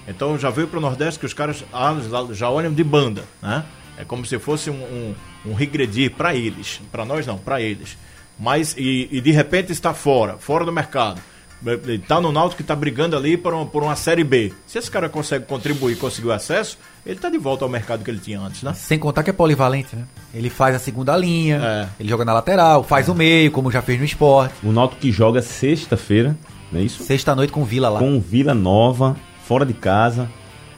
[0.06, 3.64] Então já veio pro Nordeste que os caras ah, já- já olham de banda, né?
[3.98, 5.14] É como se fosse um, um,
[5.46, 6.80] um regredir para eles.
[6.92, 7.96] Para nós não, para eles.
[8.38, 11.20] Mas, e, e de repente está fora, fora do mercado.
[11.64, 14.52] Ele tá no Náutico que tá brigando ali por uma, por uma Série B.
[14.66, 18.10] Se esse cara consegue contribuir, conseguir o acesso, ele tá de volta ao mercado que
[18.10, 18.74] ele tinha antes, né?
[18.74, 20.04] Sem contar que é polivalente, né?
[20.34, 21.88] Ele faz a segunda linha, É.
[21.98, 24.54] ele joga na lateral, faz o meio, como já fez no esporte.
[24.62, 26.36] O Náutico que joga sexta-feira,
[26.70, 27.02] não é isso?
[27.02, 27.98] Sexta-noite com o Vila lá.
[28.00, 29.16] Com Vila Nova,
[29.46, 30.30] fora de casa.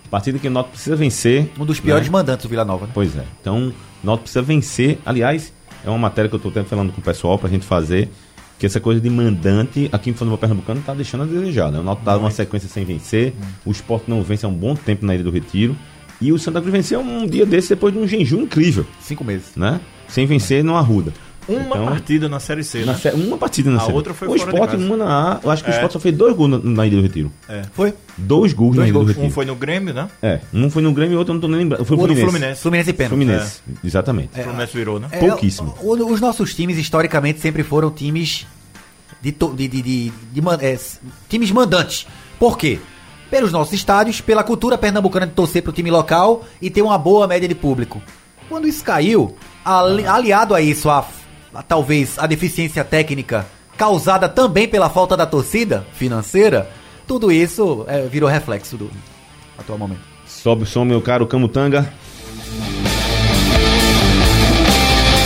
[0.09, 1.51] Partida que o Náutico precisa vencer.
[1.59, 2.13] Um dos piores né?
[2.13, 2.93] mandantes do Vila Nova, né?
[2.95, 3.25] Pois é.
[3.41, 4.99] Então, o Náutico precisa vencer.
[5.05, 5.53] Aliás,
[5.85, 8.09] É uma matéria que eu tô até falando com o pessoal pra gente fazer.
[8.59, 11.79] Que essa coisa de mandante aqui em Futebol Pernambucano tá deixando a desejar, né?
[11.79, 13.33] O Náutico tá uma sequência sem vencer.
[13.65, 15.77] O Sport não vence há um bom tempo na Ilha do Retiro.
[16.21, 19.55] E o Santa Cruz venceu um dia desse depois de um jejum incrível, Cinco meses.
[19.55, 19.81] né?
[20.09, 21.13] Sem vencer no Arruda.
[21.49, 22.99] Uma Então, partida na Série C, Na né?
[22.99, 23.93] sé- uma partida na A série.
[23.95, 24.85] outra foi o fora de Sport, casa.
[24.85, 25.41] uma na A.
[25.43, 25.75] Eu acho que o É.
[25.77, 27.33] Sport só fez dois gols na, na Ilha do Retiro.
[27.73, 27.95] Foi?
[28.19, 29.09] Dois gols na Dois Ilha do gols.
[29.09, 29.27] Retiro.
[29.27, 30.09] Um foi no Grêmio, né?
[30.23, 31.85] É, um foi no Grêmio e o outro eu não tô nem lembrando.
[31.87, 32.31] Foi o O Fluminense.
[32.31, 32.61] Fluminense.
[32.61, 33.11] Fluminense e pênalti.
[33.11, 34.39] Fluminense, exatamente.
[34.39, 35.09] O Fluminense virou, né?
[35.11, 35.75] É, Pouquíssimo.
[35.83, 38.47] o- o- os nossos times, historicamente, sempre foram times
[39.23, 40.79] de, to- de, de, de- de man- é,
[41.31, 42.07] times mandantes.
[42.39, 42.79] Por quê?
[43.31, 47.27] Pelos nossos estádios, pela cultura pernambucana de torcer pro time local e ter uma boa
[47.27, 48.01] média de público.
[48.49, 49.35] Quando isso caiu,
[49.65, 51.05] ali- aliado a isso, a, a
[51.67, 53.47] talvez a deficiência técnica
[53.77, 56.69] causada também pela falta da torcida financeira,
[57.07, 58.91] tudo isso é, virou reflexo do
[59.57, 60.01] atual momento.
[60.27, 61.91] Sobe o som, meu caro Camutanga.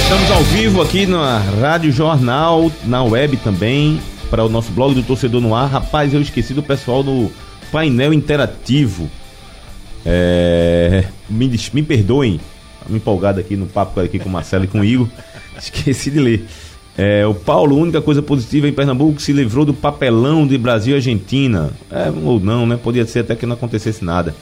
[0.02, 4.00] Estamos ao vivo aqui na Rádio Jornal, na web também,
[4.30, 5.68] para o nosso blog do Torcedor no Ar.
[5.68, 7.30] Rapaz, eu esqueci do pessoal do
[7.72, 9.10] painel interativo.
[10.04, 12.38] É, me, me perdoem,
[12.86, 15.08] me empolgado aqui no papo aqui com o Marcelo e com o Igor.
[15.62, 16.44] Esqueci de ler.
[16.96, 20.96] É, o Paulo, única coisa positiva em Pernambuco, se livrou do papelão de Brasil e
[20.96, 21.70] Argentina.
[21.90, 22.76] É, ou não, né?
[22.76, 24.34] Podia ser até que não acontecesse nada.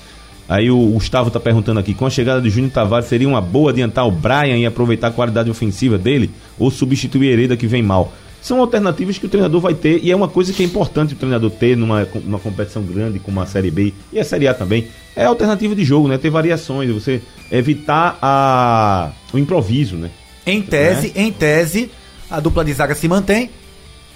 [0.48, 3.70] Aí o Gustavo tá perguntando aqui, com a chegada de Júnior Tavares, seria uma boa
[3.70, 8.12] adiantar o Brian e aproveitar a qualidade ofensiva dele ou substituir Hereda que vem mal?
[8.42, 11.16] São alternativas que o treinador vai ter e é uma coisa que é importante o
[11.16, 14.88] treinador ter numa, numa competição grande como a Série B e a Série A também.
[15.14, 16.18] É alternativa de jogo, né?
[16.18, 17.20] Ter variações, você
[17.52, 20.10] evitar a, o improviso, né?
[20.46, 21.90] Em tese, em tese,
[22.30, 23.50] a dupla de zaga se mantém.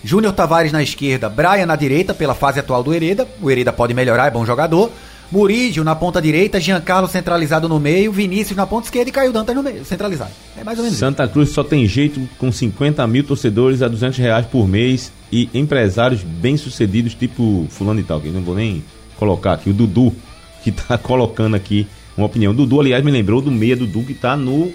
[0.03, 3.27] Júnior Tavares na esquerda, Brian na direita, pela fase atual do Hereda.
[3.41, 4.91] O Hereda pode melhorar, é bom jogador.
[5.33, 9.57] Murídio na ponta direita, Giancarlo centralizado no meio, Vinícius na ponta esquerda e Caio Dantas
[9.57, 10.31] no meio, centralizado.
[10.57, 11.05] É mais ou menos isso.
[11.05, 15.49] Santa Cruz só tem jeito com 50 mil torcedores a 200 reais por mês e
[15.55, 18.85] empresários bem-sucedidos, tipo fulano e tal, que não vou nem
[19.17, 20.15] colocar aqui, o Dudu,
[20.63, 22.53] que tá colocando aqui uma opinião.
[22.53, 24.71] O Dudu, aliás, me lembrou do meia Dudu que tá no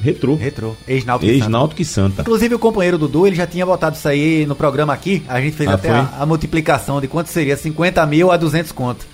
[0.00, 0.34] Retrô.
[0.34, 1.30] Retrô, ex-náutico.
[1.30, 1.44] e Santa.
[1.44, 2.22] Ex-Náutico e Santa.
[2.22, 5.22] Inclusive o companheiro Dudu, ele já tinha botado isso aí no programa aqui.
[5.28, 8.72] A gente fez Ah, até a, a multiplicação de quanto seria 50 mil a 200
[8.72, 9.06] conto.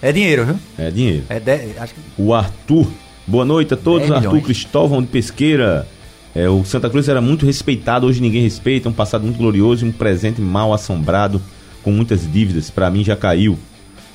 [0.00, 0.56] É dinheiro, viu?
[0.78, 1.24] É dinheiro.
[1.28, 2.86] É de, acho que O Arthur.
[3.26, 4.00] Boa noite a todos.
[4.08, 4.44] 10 Arthur milhões.
[4.44, 5.86] Cristóvão de Pesqueira.
[6.34, 8.88] É, o Santa Cruz era muito respeitado, hoje ninguém respeita.
[8.88, 11.40] Um passado muito glorioso e um presente mal assombrado,
[11.82, 12.70] com muitas dívidas.
[12.70, 13.56] Pra mim já caiu.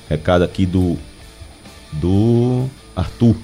[0.10, 0.98] Recado aqui do.
[1.94, 2.66] Do
[2.96, 3.36] Arthur.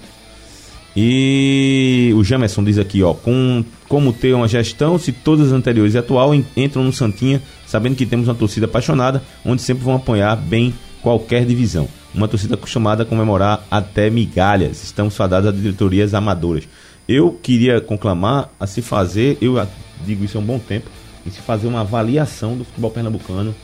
[0.96, 5.96] E o Jamerson diz aqui, ó, com, como ter uma gestão se todas as anteriores
[5.96, 9.96] e atual en- entram no Santinha, sabendo que temos uma torcida apaixonada, onde sempre vão
[9.96, 11.88] apoiar bem qualquer divisão.
[12.14, 14.84] Uma torcida acostumada a comemorar até migalhas.
[14.84, 16.68] Estamos fadados a diretorias amadoras.
[17.08, 19.66] Eu queria conclamar a se fazer, eu
[20.06, 20.90] digo isso há um bom tempo,
[21.26, 23.56] em se fazer uma avaliação do futebol pernambucano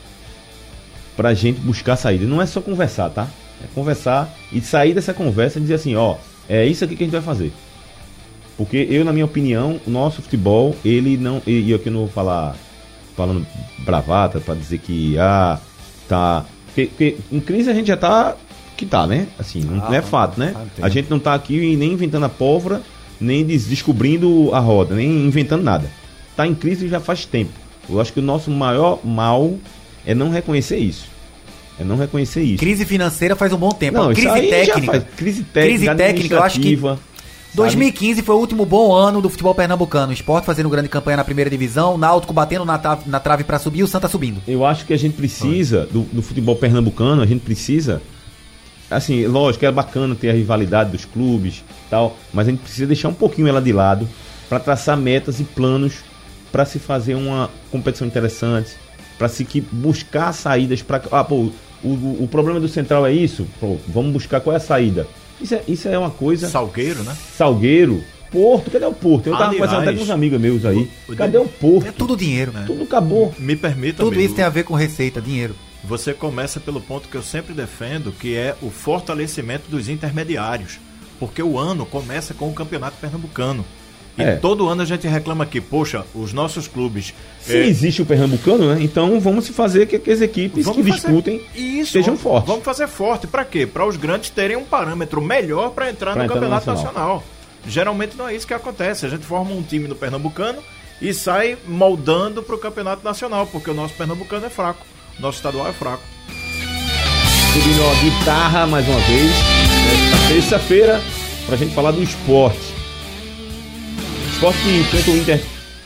[1.16, 2.26] pra gente buscar saída.
[2.26, 3.28] Não é só conversar, tá?
[3.62, 6.16] É conversar e sair dessa conversa e dizer assim, ó,
[6.50, 7.52] é isso aqui que a gente vai fazer.
[8.56, 11.40] Porque eu, na minha opinião, o nosso futebol, ele não.
[11.46, 12.54] E eu aqui não vou falar
[13.16, 13.46] falando
[13.78, 15.58] bravata pra dizer que ah,
[16.08, 16.44] tá.
[16.66, 18.36] Porque, porque em crise a gente já tá
[18.76, 19.28] que tá, né?
[19.38, 20.54] Assim, não, Ah, não é fato, né?
[20.72, 20.84] entendo.
[20.84, 22.82] A gente não tá aqui nem inventando a pólvora,
[23.20, 25.90] nem des- descobrindo a roda, nem inventando nada.
[26.36, 27.52] Tá em crise já faz tempo.
[27.88, 29.54] Eu acho que o nosso maior mal
[30.06, 31.06] é não reconhecer isso.
[31.80, 32.58] É não reconhecer isso.
[32.58, 33.98] crise financeira faz um bom tempo.
[33.98, 35.00] Não, crise técnica.
[35.16, 36.98] Crise técnica, Crise técnica, eu acho que sabe?
[37.54, 40.10] 2015 foi o último bom ano do futebol pernambucano.
[40.10, 43.42] O Sport fazendo grande campanha na primeira divisão, o Náutico batendo na, ta- na trave
[43.42, 44.40] pra subir e o Santa subindo.
[44.46, 48.00] Eu acho que a gente precisa, do, do futebol pernambucano, a gente precisa.
[48.90, 53.08] Assim, lógico, é bacana ter a rivalidade dos clubes tal, mas a gente precisa deixar
[53.08, 54.08] um pouquinho ela de lado
[54.48, 55.94] para traçar metas e planos
[56.52, 58.70] para se fazer uma competição interessante,
[59.16, 61.02] para se que buscar saídas para.
[61.12, 61.50] Ah, pô,
[61.82, 63.46] o, o, problema do Central é isso?
[63.58, 65.06] Pô, vamos buscar qual é a saída.
[65.40, 66.48] Isso é, isso é uma coisa.
[66.48, 67.16] Salgueiro, né?
[67.36, 69.26] Salgueiro, Porto, cadê o Porto?
[69.26, 70.88] Eu tava Aliás, conversando até com uns amigos meus aí.
[71.08, 71.86] o- o cadê o Porto?
[71.88, 72.52] É tudo dinheiro.
[72.66, 73.34] Tudo acabou.
[73.38, 75.54] Me permita, Tudo amigo, isso tem a ver com receita, dinheiro.
[75.82, 80.78] Você começa pelo ponto que eu sempre defendo, que é o fortalecimento dos intermediários.
[81.18, 83.64] Porque o ano começa com o Campeonato Pernambucano.
[84.18, 84.36] E É.
[84.36, 87.14] todo ano a gente reclama aqui, poxa, os nossos clubes.
[87.40, 88.82] Se é, existe o Pernambucano, né?
[88.82, 92.22] Então vamos se fazer que, que as equipes vamos que fazer- disputem Isso, sejam vamos-
[92.22, 92.48] fortes.
[92.48, 93.26] Vamos fazer forte.
[93.26, 93.66] Pra quê?
[93.66, 96.92] Para os grandes terem um parâmetro melhor para entrar Pra no entrar no Campeonato Nacional.
[96.94, 97.24] Nacional.
[97.66, 99.06] Geralmente não é isso que acontece.
[99.06, 100.58] A gente forma um time no Pernambucano
[101.00, 104.84] e sai moldando para o Campeonato Nacional, porque o nosso Pernambucano é fraco.
[105.18, 106.02] O nosso estadual é fraco.
[107.52, 109.30] Subindo a guitarra mais uma vez.
[109.30, 111.00] Nesta terça-feira,
[111.46, 112.79] pra gente falar do esporte.
[114.40, 115.40] Esporte que enfrenta o Inter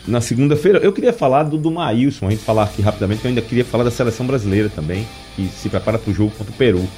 [0.06, 3.30] na segunda-feira, eu queria falar do, do Maílson, a gente falar aqui rapidamente, que eu
[3.30, 6.56] ainda queria falar da seleção brasileira também, que se prepara para o jogo contra o
[6.56, 6.88] Peru.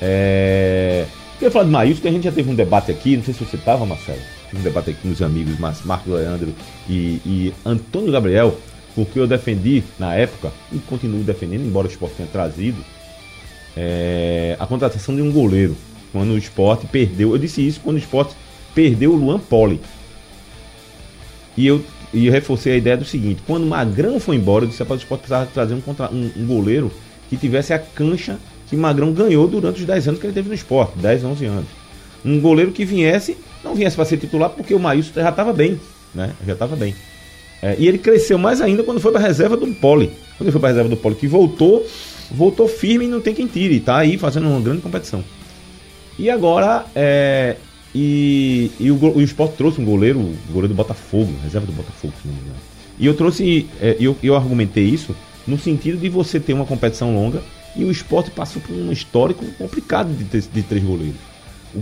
[0.00, 1.06] É...
[1.40, 3.44] Queria falar do Maílson, que a gente já teve um debate aqui, não sei se
[3.44, 4.20] você estava, Marcelo,
[4.54, 6.54] um debate aqui com os amigos Marcos Leandro
[6.88, 8.56] e, e Antônio Gabriel,
[8.94, 12.78] porque eu defendi na época, e continuo defendendo, embora o esporte tenha trazido,
[13.76, 14.54] é...
[14.56, 15.76] a contratação de um goleiro.
[16.12, 18.36] Quando o esporte perdeu, eu disse isso quando o esporte
[18.72, 19.80] perdeu o Luan Poli.
[21.56, 21.82] E eu,
[22.12, 24.92] e eu reforcei a ideia do seguinte: quando o Magrão foi embora, eu disse que
[24.92, 26.92] o esporte precisava trazer um, contra, um, um, goleiro
[27.28, 28.38] que tivesse a cancha
[28.68, 31.68] que Magrão ganhou durante os 10 anos que ele teve no esporte 10, 11 anos.
[32.24, 35.80] Um goleiro que viesse, não viesse para ser titular, porque o Maílson já estava bem.
[36.14, 36.32] Né?
[36.44, 36.94] Já estava bem.
[37.62, 40.08] É, e ele cresceu mais ainda quando foi para a reserva do Poli.
[40.36, 41.86] Quando ele foi para a reserva do Poli, que voltou,
[42.30, 43.76] voltou firme e não tem quem tire.
[43.76, 45.24] Está aí fazendo uma grande competição.
[46.18, 47.56] E agora, é,
[47.98, 52.12] e, e o, o Sport trouxe um goleiro, o goleiro do Botafogo, reserva do Botafogo,
[52.20, 52.58] se não me engano.
[52.98, 55.16] E eu trouxe, é, eu, eu argumentei isso
[55.46, 57.42] no sentido de você ter uma competição longa
[57.74, 61.16] e o esporte passou por um histórico complicado de, ter, de três goleiros.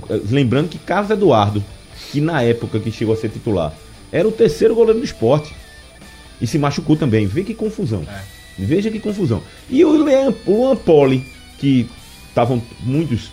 [0.08, 1.64] É, lembrando que Carlos Eduardo,
[2.12, 3.74] que na época que chegou a ser titular,
[4.12, 5.52] era o terceiro goleiro do esporte.
[6.40, 7.26] E se machucou também.
[7.26, 8.04] Vê que confusão.
[8.08, 8.22] É.
[8.56, 9.42] Veja que confusão.
[9.68, 9.90] E o
[10.46, 11.26] Luan Poli,
[11.58, 11.88] que
[12.28, 13.30] estavam muitos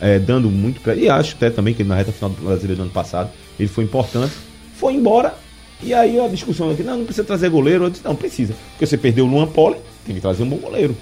[0.00, 1.04] é, dando muito crédito.
[1.04, 3.84] E acho até também que na reta final do Brasileiro do ano passado ele foi
[3.84, 4.32] importante.
[4.76, 5.34] Foi embora.
[5.82, 7.84] E aí a discussão aqui, não, não precisa trazer goleiro.
[7.84, 8.54] Eu disse, não, precisa.
[8.72, 10.96] Porque você perdeu o Luan Poli, tem que trazer um bom goleiro.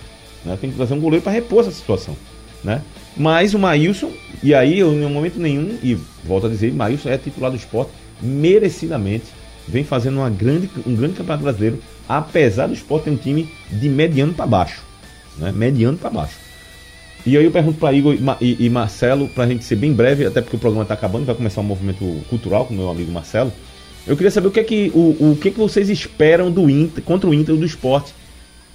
[0.44, 0.56] Né?
[0.60, 2.16] Tem que trazer um goleiro para repor essa situação.
[2.62, 2.82] Né?
[3.16, 7.18] Mas o Maílson, e aí eu, em momento nenhum, e volto a dizer, Maílson é
[7.18, 7.90] titular do esporte
[8.20, 9.26] merecidamente.
[9.66, 11.78] Vem fazendo uma grande, um grande campeonato brasileiro,
[12.08, 14.82] apesar do esporte ter um time de mediano para baixo.
[15.36, 15.52] Né?
[15.52, 16.47] Mediano para baixo.
[17.26, 20.24] E aí eu pergunto para Igor e, e Marcelo, para a gente ser bem breve,
[20.24, 23.52] até porque o programa está acabando, vai começar um movimento cultural com meu amigo Marcelo.
[24.06, 26.70] Eu queria saber o que é que, o, o que, é que vocês esperam do
[26.70, 28.14] Inter, contra o Inter do esporte,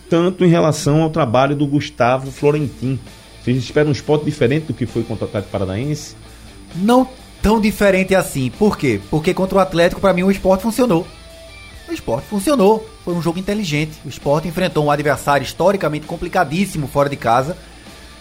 [0.10, 3.00] tanto em relação ao trabalho do Gustavo Florentin.
[3.42, 6.16] Vocês esperam um esporte diferente do que foi contra o Atlético Paranaense?
[6.76, 7.08] Não
[7.42, 8.52] tão diferente assim.
[8.52, 9.02] Por quê?
[9.10, 11.08] Porque contra o Atlético, para mim, o esporte funcionou.
[11.90, 12.88] O esporte funcionou.
[13.04, 13.94] Foi um jogo inteligente.
[14.06, 17.58] O esporte enfrentou um adversário historicamente complicadíssimo fora de casa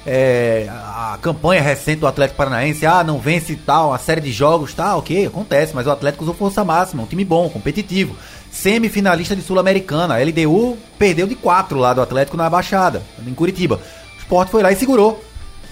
[0.06, 4.74] é, a campanha recente do Atlético Paranaense, ah, não vence tal, a série de jogos,
[4.74, 8.16] tá, ok, acontece, mas o Atlético usou força máxima, um time bom, competitivo.
[8.50, 13.80] Semifinalista de Sul-Americana, a LDU perdeu de 4 lá do Atlético na Baixada, em Curitiba.
[14.16, 15.22] O Sport foi lá e segurou.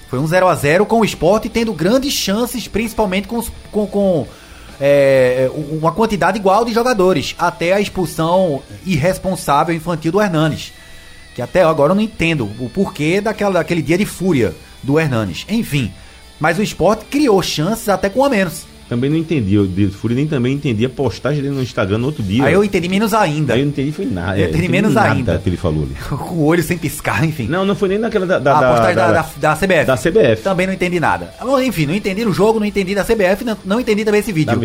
[0.09, 4.27] Foi um 0 a 0 com o Sport tendo grandes chances, principalmente com, com, com
[4.81, 10.73] é, uma quantidade igual de jogadores, até a expulsão irresponsável infantil do Hernanes.
[11.35, 15.47] Que até agora eu não entendo o porquê daquela, daquele dia de fúria do Hernanes.
[15.49, 15.93] Enfim,
[16.39, 18.71] mas o esporte criou chances até com a menos.
[18.91, 22.07] Também não entendi, eu de Fúria nem também entendi a postagem dele no Instagram no
[22.07, 22.45] outro dia.
[22.45, 23.55] Aí eu entendi menos ainda.
[23.55, 24.37] Aí eu não entendi foi nada.
[24.37, 25.39] Eu entendi, menos nada ainda.
[25.39, 25.95] que ele falou ali.
[26.11, 27.47] Com o olho sem piscar, enfim.
[27.47, 28.41] Não, não foi nem naquela da...
[28.41, 29.85] da a postagem da, da, da, CBF.
[29.85, 30.43] Da CBF.
[30.43, 31.33] Também não entendi nada.
[31.65, 34.61] Enfim, não entendi o jogo, não entendi da CBF, não, não entendi também esse vídeo.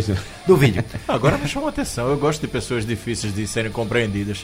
[0.48, 0.84] Do vídeo.
[1.08, 4.44] Agora me chamou atenção, eu gosto de pessoas difíceis de serem compreendidas.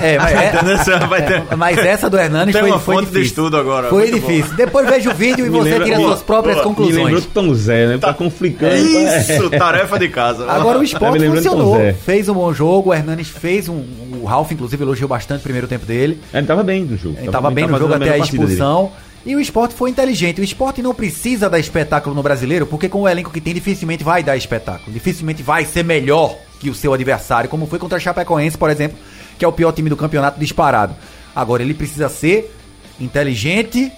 [0.00, 1.56] É, mas, é, vai ter...
[1.56, 3.22] mas essa do Hernandes Tem foi, uma foi fonte difícil.
[3.22, 3.88] de estudo agora.
[3.88, 4.50] Foi difícil.
[4.50, 4.56] Bom.
[4.56, 6.96] Depois veja o vídeo e você lembra, tira suas próprias boa, conclusões.
[6.96, 7.98] Me lembrou Tom Zé, né?
[7.98, 8.76] Tá, tá conflicando.
[8.76, 10.48] Isso, tarefa de casa.
[10.50, 11.94] Agora o esporte tá funcionou.
[12.04, 13.82] Fez um bom jogo, o Hernanes fez um.
[14.22, 16.20] O Ralf, inclusive, elogiou bastante o primeiro tempo dele.
[16.32, 17.16] Ele tava bem no jogo.
[17.16, 18.92] Ele tava, tava bem no jogo até a expulsão.
[19.26, 20.40] E o esporte foi inteligente.
[20.40, 24.04] O esporte não precisa dar espetáculo no brasileiro, porque com o elenco que tem, dificilmente
[24.04, 24.92] vai dar espetáculo.
[24.92, 28.96] Dificilmente vai ser melhor que o seu adversário, como foi contra a Chapecoense, por exemplo,
[29.38, 30.94] que é o pior time do campeonato disparado.
[31.34, 32.54] Agora, ele precisa ser
[33.00, 33.92] inteligente,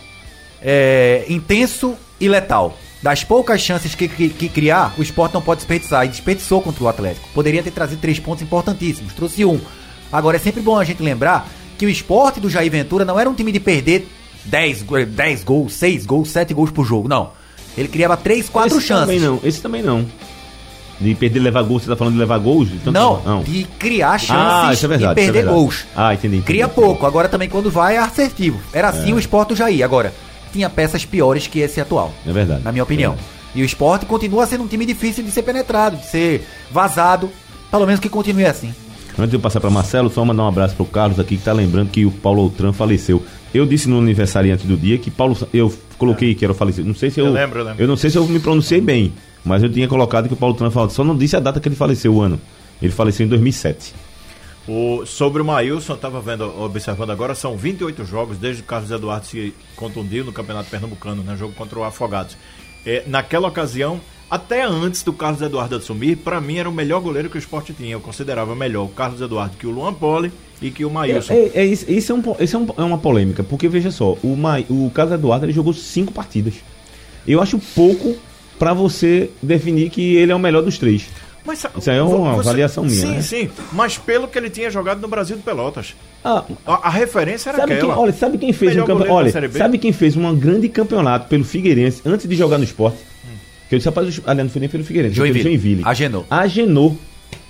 [0.63, 2.77] é, intenso e letal.
[3.03, 6.05] Das poucas chances que, que, que, criar, o esporte não pode desperdiçar.
[6.05, 7.29] E desperdiçou contra o Atlético.
[7.33, 9.15] Poderia ter trazido três pontos importantíssimos.
[9.15, 9.59] Trouxe um.
[10.13, 13.31] Agora é sempre bom a gente lembrar que o esporte do Jair Ventura não era
[13.31, 14.07] um time de perder
[14.45, 17.09] 10, 10 gols, 6 gols, 7 gols por jogo.
[17.09, 17.31] Não.
[17.77, 19.07] Ele criava 3, 4 Esse chances.
[19.07, 19.41] Também não.
[19.43, 20.07] Esse também não.
[21.01, 22.69] De perder levar gols, você tá falando de levar gols?
[22.73, 25.87] Então, não, não, de criar chances ah, é verdade, e é perder é gols.
[25.97, 26.37] Ah, entendi.
[26.37, 26.75] entendi Cria entendi.
[26.75, 28.61] pouco, agora também quando vai é assertivo.
[28.73, 29.15] Era assim é.
[29.15, 29.83] o esporte do Jair.
[29.83, 30.13] Agora,
[30.53, 32.13] tinha peças piores que esse atual.
[32.27, 32.63] É verdade.
[32.63, 33.15] Na minha opinião.
[33.15, 33.41] É.
[33.55, 37.31] E o esporte continua sendo um time difícil de ser penetrado, de ser vazado.
[37.71, 38.75] Pelo menos que continue assim.
[39.19, 41.53] Antes de eu passar para Marcelo, só mandar um abraço pro Carlos aqui que tá
[41.53, 43.23] lembrando que o Paulo Outram faleceu.
[43.53, 46.87] Eu disse no aniversário antes do dia que Paulo eu coloquei que era falecido.
[46.87, 47.83] Não sei se eu, eu lembro, eu lembro.
[47.83, 49.13] Eu não sei se eu me pronunciei bem,
[49.45, 51.69] mas eu tinha colocado que o Paulo Outram falou, só não disse a data que
[51.69, 52.41] ele faleceu o ano.
[52.81, 53.95] Ele faleceu em 2007.
[54.69, 58.91] O, sobre o Maílson, estava vendo, observando agora, são 28 jogos desde que o Carlos
[58.91, 62.37] Eduardo se contundiu no Campeonato Pernambucano, né, jogo contra o Afogados.
[62.87, 67.29] É, naquela ocasião, Até antes do Carlos Eduardo assumir, pra mim era o melhor goleiro
[67.29, 67.95] que o esporte tinha.
[67.95, 70.31] Eu considerava melhor o Carlos Eduardo que o Luan Poli
[70.63, 71.33] e que o Maílson.
[71.33, 73.91] É, é, é, isso, isso é, um, isso é, um, é uma polêmica, porque veja
[73.91, 76.55] só, o, Ma, o Carlos Eduardo ele jogou cinco partidas.
[77.27, 78.17] Eu acho pouco
[78.61, 81.07] pra você definir que ele é o melhor dos três.
[81.45, 83.23] Mas, Isso aí é uma avaliação minha, Sim, né?
[83.23, 83.51] sim.
[83.73, 85.97] Mas pelo que ele tinha jogado no Brasil de Pelotas.
[86.23, 87.99] Ah, A, a referência era Sabe quem, aquela.
[87.99, 89.09] olha, sabe quem fez um campe...
[89.09, 92.99] olha, sabe quem fez um grande campeonato pelo Figueirense antes de jogar no esporte?
[93.25, 93.35] Hum.
[93.71, 95.63] Que eu disse, rapaz, aliás, não foi nem pelo Figueirense, foi pelo Joinville.
[95.81, 95.83] Joinville.
[95.89, 96.25] Agenor.
[96.31, 96.93] Agenor.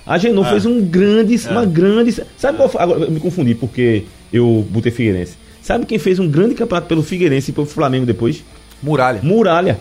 [0.07, 0.49] Agenor É.
[0.51, 2.23] fez um grande, uma grande.
[2.37, 2.81] Sabe qual foi?
[2.81, 5.33] Agora eu me confundi porque eu botei Figueirense.
[5.61, 8.41] Sabe quem fez um grande campeonato pelo Figueirense e pelo Flamengo depois?
[8.81, 9.19] Muralha.
[9.21, 9.79] Muralha.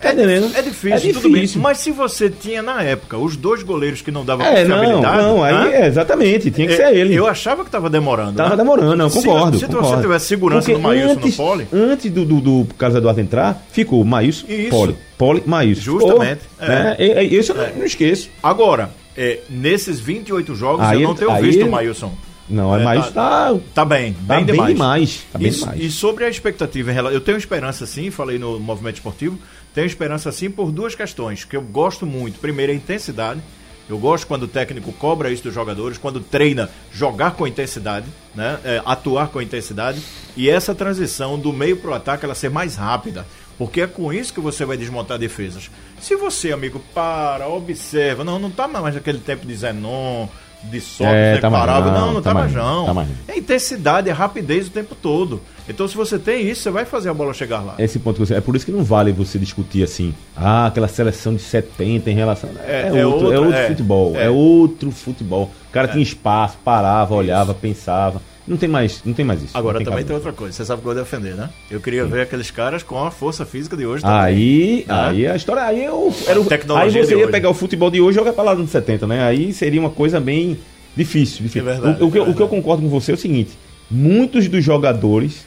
[0.00, 0.50] Tá entendendo?
[0.54, 1.32] É difícil, É tudo bem.
[1.42, 1.60] difícil.
[1.60, 5.16] Mas se você tinha na época os dois goleiros que não davam É, não, confiabilidade.
[5.22, 5.80] não, aí né?
[5.82, 7.14] é, exatamente, tinha que É, ser ele.
[7.14, 8.36] Eu achava que tava demorando.
[8.36, 8.56] Tava né?
[8.56, 9.58] demorando, não, Se- concordo.
[9.58, 9.88] Se, concordo.
[9.88, 13.20] você tivesse segurança Porque no Maílson antes, no Poli, Antes do, do, do Carlos Eduardo
[13.20, 14.70] entrar, ficou Maílson, Isso.
[14.70, 14.96] Poli.
[15.16, 15.82] Poli, Maílson.
[15.82, 16.96] Justamente, Ficou, né?
[16.98, 18.28] E- e- Isso eu não, não esqueço.
[18.42, 22.12] agora, é, nesses 28 jogos, Aí eu não tenho visto ele- o Maílson.
[22.48, 24.72] Não, é, É, Maílson tá, Tá bem, tá bem, bem demais.
[24.72, 25.26] demais.
[25.32, 25.80] Tá bem e, demais.
[25.82, 26.92] e sobre a expectativa.
[26.92, 29.36] Eu tenho esperança sim, falei no movimento esportivo,
[29.76, 32.40] tenho esperança sim por duas questões, que eu gosto muito.
[32.40, 33.42] Primeiro, a intensidade.
[33.86, 38.58] Eu gosto quando o técnico cobra isso dos jogadores, quando treina jogar com intensidade, né?
[38.64, 40.02] É, atuar com intensidade.
[40.34, 43.26] E essa transição do meio pro ataque ela ser mais rápida.
[43.58, 45.70] Porque é com isso que você vai desmontar defesas.
[46.00, 50.26] Se você, amigo, para, observa, não, não tá mais naquele tempo de Zenon,
[50.64, 52.86] de Sócrates, É, né, tá não, não, não tá tá, não.
[52.86, 53.08] tá mais.
[53.28, 55.40] É intensidade, é rapidez o tempo todo.
[55.68, 57.74] Então, se você tem isso, você vai fazer a bola chegar lá.
[57.78, 58.34] Esse ponto que você.
[58.34, 60.14] É por isso que não vale você discutir assim.
[60.36, 62.50] Ah, aquela seleção de 70 em relação.
[62.64, 64.16] É, É, é outro, é outro, outro é, futebol.
[64.16, 64.24] É.
[64.24, 64.30] é.
[64.30, 65.50] outro futebol.
[65.68, 68.22] O cara tinha espaço, parava, olhava, pensava.
[68.46, 69.56] Não tem mais, não tem mais isso.
[69.58, 70.26] Agora Não também tem cabimento.
[70.28, 71.50] outra coisa, você sabe que eu vou defender, né?
[71.70, 74.18] Eu queria ver aqueles caras com a força física de hoje também.
[74.18, 75.08] Aí, Ah.
[75.08, 75.62] aí a história.
[75.64, 77.32] Aí, eu, era aí você ia hoje.
[77.32, 79.24] pegar o futebol de hoje e jogar pra lá nos 70, né?
[79.24, 80.58] Aí seria uma coisa bem
[80.96, 81.42] difícil.
[81.42, 81.62] difícil.
[81.68, 83.18] É verdade, o, o que, eu- é o que eu concordo com você é o
[83.18, 83.50] seguinte:
[83.90, 85.44] muitos dos jogadores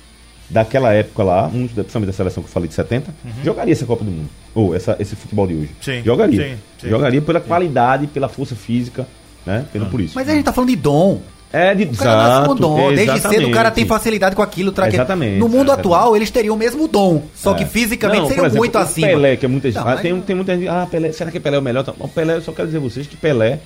[0.49, 3.13] daquela época lá, muitos, da- principalmente da seleção que eu falei de 70,
[3.45, 4.29] jogaria essa Copa do Mundo.
[4.53, 5.67] Ou essa, esse futebol de hoje.
[5.69, 5.81] Uhum.
[5.81, 6.43] Sim, Jogaria.
[6.49, 6.89] sim, sim.
[6.89, 9.07] Jogaria pela qualidade, pela força física,
[9.45, 9.65] né?
[9.71, 10.13] Pelo por isso.
[10.15, 11.21] Mas a gente tá falando de dom.
[11.51, 12.87] É de O cara nasce com dom.
[12.89, 13.39] Desde exatamente.
[13.41, 14.71] cedo o cara tem facilidade com aquilo.
[14.71, 15.79] tra- Exatamente, No mundo exatamente.
[15.79, 17.23] atual, eles teriam o mesmo dom.
[17.35, 17.67] Só que É.
[17.67, 19.07] fisicamente Não, seriam exemplo, muito o acima.
[19.07, 20.67] Pelé, que é muita Não, ah, mas- tem, tem muita gente.
[20.67, 21.83] Ah, Pelé, será que Pelé é o melhor?
[21.99, 23.59] Não, Pelé, eu só quero dizer a vocês que Pelé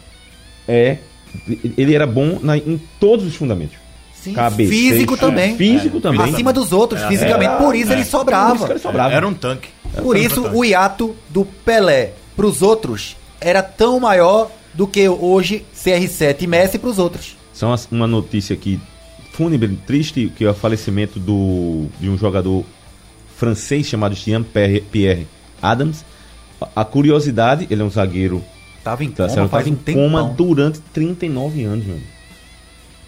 [0.68, 0.98] é.
[1.78, 3.76] Ele era bom na- em todos os fundamentos.
[4.14, 5.58] Sim, Cabeceio, físico também.
[5.58, 6.22] Físico também.
[6.34, 7.50] Acima dos outros, É, fisicamente.
[7.52, 7.96] Era- Por isso é.
[7.96, 8.56] ele Por sobrava.
[8.56, 9.14] isso que ele sobrava.
[9.14, 9.68] Era um tanque.
[10.02, 16.44] Por isso o hiato do Pelé pros outros era tão maior do que hoje CR7
[16.44, 17.36] e Messi pros outros.
[17.54, 18.80] Só uma, notícia aqui
[19.32, 22.66] fúnebre, triste, que é o falecimento do, de um jogador
[23.36, 25.28] francês chamado Jean Pierre, Pierre
[25.62, 26.04] Adams.
[26.76, 28.44] A, curiosidade, ele é um zagueiro
[28.84, 30.04] Tava em Tá, coma faz tava um em tempão.
[30.04, 32.04] coma durante 39 anos, amigo.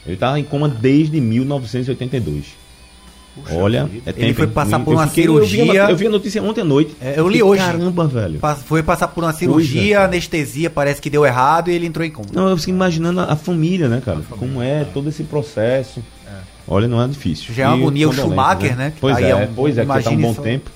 [0.06, 2.46] Ele tava em coma desde 1982.
[3.52, 5.90] Olha, é Ele foi passar por uma fiquei- eu vi cirurgia.
[5.90, 6.96] Eu vi a notícia ontem à noite.
[7.02, 7.62] É, eu li hoje.
[7.62, 8.40] Caramba, velho.
[8.66, 10.02] Foi passar por uma cirurgia, Coisa.
[10.06, 12.30] anestesia, parece que deu errado e ele entrou em coma.
[12.34, 14.22] Não, eu fiquei imaginando a, a família, né, cara?
[14.30, 16.02] Como é todo esse processo.
[16.68, 17.54] Olha, não é difícil.
[17.54, 18.92] Já é uma agonia o Schumacher, né?
[18.96, 20.42] Que Pois aí é, é um- pois é, que já tá um bom só.
[20.42, 20.72] tempo.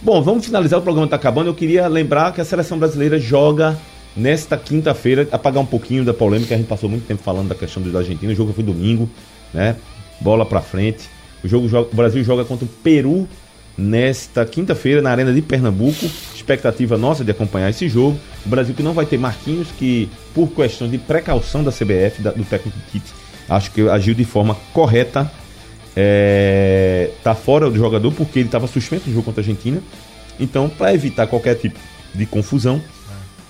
[0.00, 1.50] Bom, vamos finalizar, o programa tá acabando.
[1.50, 3.76] Eu queria lembrar que a seleção brasileira joga
[4.16, 7.82] nesta quinta-feira, apagar um pouquinho da polêmica, a gente passou muito tempo falando da questão
[7.82, 9.10] da Argentina, o jogo foi domingo,
[9.52, 9.76] né?
[10.20, 11.00] Bola pra frente.
[11.46, 13.26] O jogo joga- o Brasil joga contra o Peru
[13.78, 16.06] nesta quinta-feira na Arena de Pernambuco.
[16.34, 18.18] Expectativa nossa de acompanhar esse jogo.
[18.44, 22.30] O Brasil que não vai ter Marquinhos, que por questão de precaução da CBF, da-
[22.32, 23.12] do técnico Tite,
[23.48, 25.30] acho que agiu de forma correta.
[25.98, 29.80] É, tá fora do jogador porque ele estava suspenso no jogo contra a Argentina.
[30.38, 31.78] Então, para evitar qualquer tipo
[32.14, 32.82] de confusão,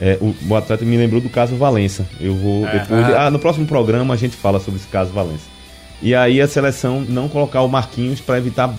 [0.01, 2.07] é, o, o atleta me lembrou do caso Valença.
[2.21, 3.05] Eu vou depois.
[3.17, 5.56] Ah, no próximo programa a gente fala sobre esse caso Valença.
[6.03, 8.75] E aí a seleção não colocar o Marquinhos para evitar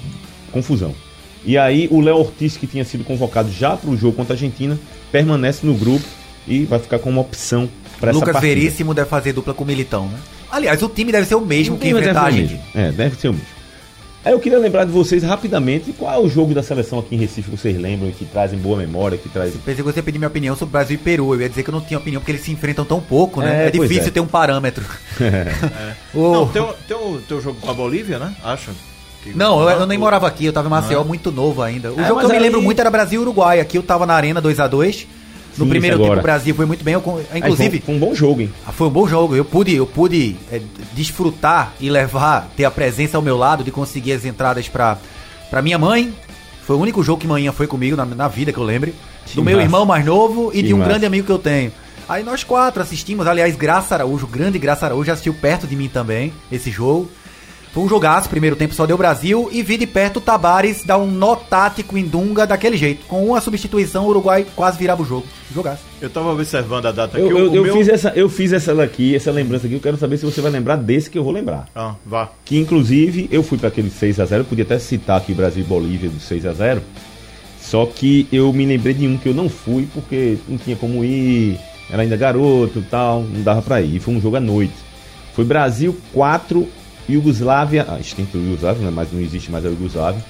[0.52, 0.94] confusão.
[1.46, 4.36] E aí o Léo Ortiz, que tinha sido convocado já para o jogo contra a
[4.36, 4.78] Argentina,
[5.12, 6.06] permanece no grupo
[6.48, 8.56] e vai ficar como uma opção para essa Lucas partida.
[8.56, 10.20] Veríssimo deve fazer dupla com o Militão, né?
[10.52, 12.60] Aliás, o time deve ser o mesmo O que enfrentar a mesmo.
[12.74, 13.57] É, deve ser o mesmo.
[14.26, 17.18] Aí eu queria lembrar de vocês rapidamente qual é o jogo da seleção aqui em
[17.18, 19.54] Recife que vocês lembram, que trazem boa memória, que traz.
[19.56, 21.34] Pensei que você pedir minha opinião sobre Brasil e Peru.
[21.34, 23.66] Eu ia dizer que eu não tinha opinião porque eles se enfrentam tão pouco, né?
[23.66, 24.12] É, É, difícil é.
[24.12, 24.84] ter um parâmetro.
[26.14, 28.34] O- Não, tem, o- tem o teu jogo com a Bolívia, né?
[28.44, 28.72] Acho.
[29.36, 31.92] Não, eu, eu nem o- morava aqui, eu tava em Maceió muito novo ainda.
[31.92, 33.60] O É, jogo que eu me aí- lembro muito era Brasil e Uruguai.
[33.60, 35.08] Aqui eu tava na Arena 2 a 2
[35.58, 36.20] No Sim, primeiro isso tempo agora.
[36.20, 36.94] o Brasil foi muito bem.
[36.94, 38.54] Eu, Aí inclusive, foi, um bom jogo, hein?
[38.66, 39.36] Ah, Foi um bom jogo.
[39.36, 40.62] Eu pude, eu pude é,
[40.94, 44.98] desfrutar e levar, ter a presença ao meu lado de conseguir as entradas para
[45.50, 46.14] para minha mãe,
[46.66, 48.94] Foi o único jogo que manhã foi comigo na, na vida que eu lembre.
[49.26, 49.66] Que Do meu massa.
[49.66, 50.90] irmão mais novo e Que de um massa.
[50.90, 51.72] grande amigo que eu tenho.
[52.10, 55.88] Aí nós quatro assistimos, aliás, Graça Araújo, o grande Graça Araújo, assistiu perto de mim
[55.88, 57.10] também esse jogo.
[57.78, 60.98] Foi um jogaço, primeiro tempo só deu Brasil e vi de perto o Tabares dar
[60.98, 63.06] um nó tático em Dunga daquele jeito.
[63.06, 65.28] Com uma substituição, o Uruguai quase virava o jogo.
[65.54, 65.84] Jogaço.
[66.02, 67.36] Eu tava observando a data Eu, aqui.
[67.38, 69.76] eu, o eu meu- fiz essa, eu fiz essa daqui, essa lembrança aqui.
[69.76, 71.68] Eu quero saber se você vai lembrar desse que eu vou lembrar.
[71.76, 72.32] Ah, vá.
[72.44, 75.64] Que inclusive eu fui para aquele 6 a 0 eu podia até citar aqui Brasil
[75.64, 76.82] e Bolívia do 6 a 0
[77.62, 81.06] Só que eu me lembrei de um que eu não fui porque não tinha como
[81.06, 81.60] ir,
[81.92, 84.00] era ainda garoto e tal, não dava pra ir.
[84.00, 84.74] Foi um jogo à noite.
[85.36, 86.68] Foi Brasil 4,
[87.10, 87.86] Iugoslávia.
[87.90, 88.92] Ah, extinto Iugoslávia, né?
[88.94, 90.24] mas não existe mais a Iugoslávia.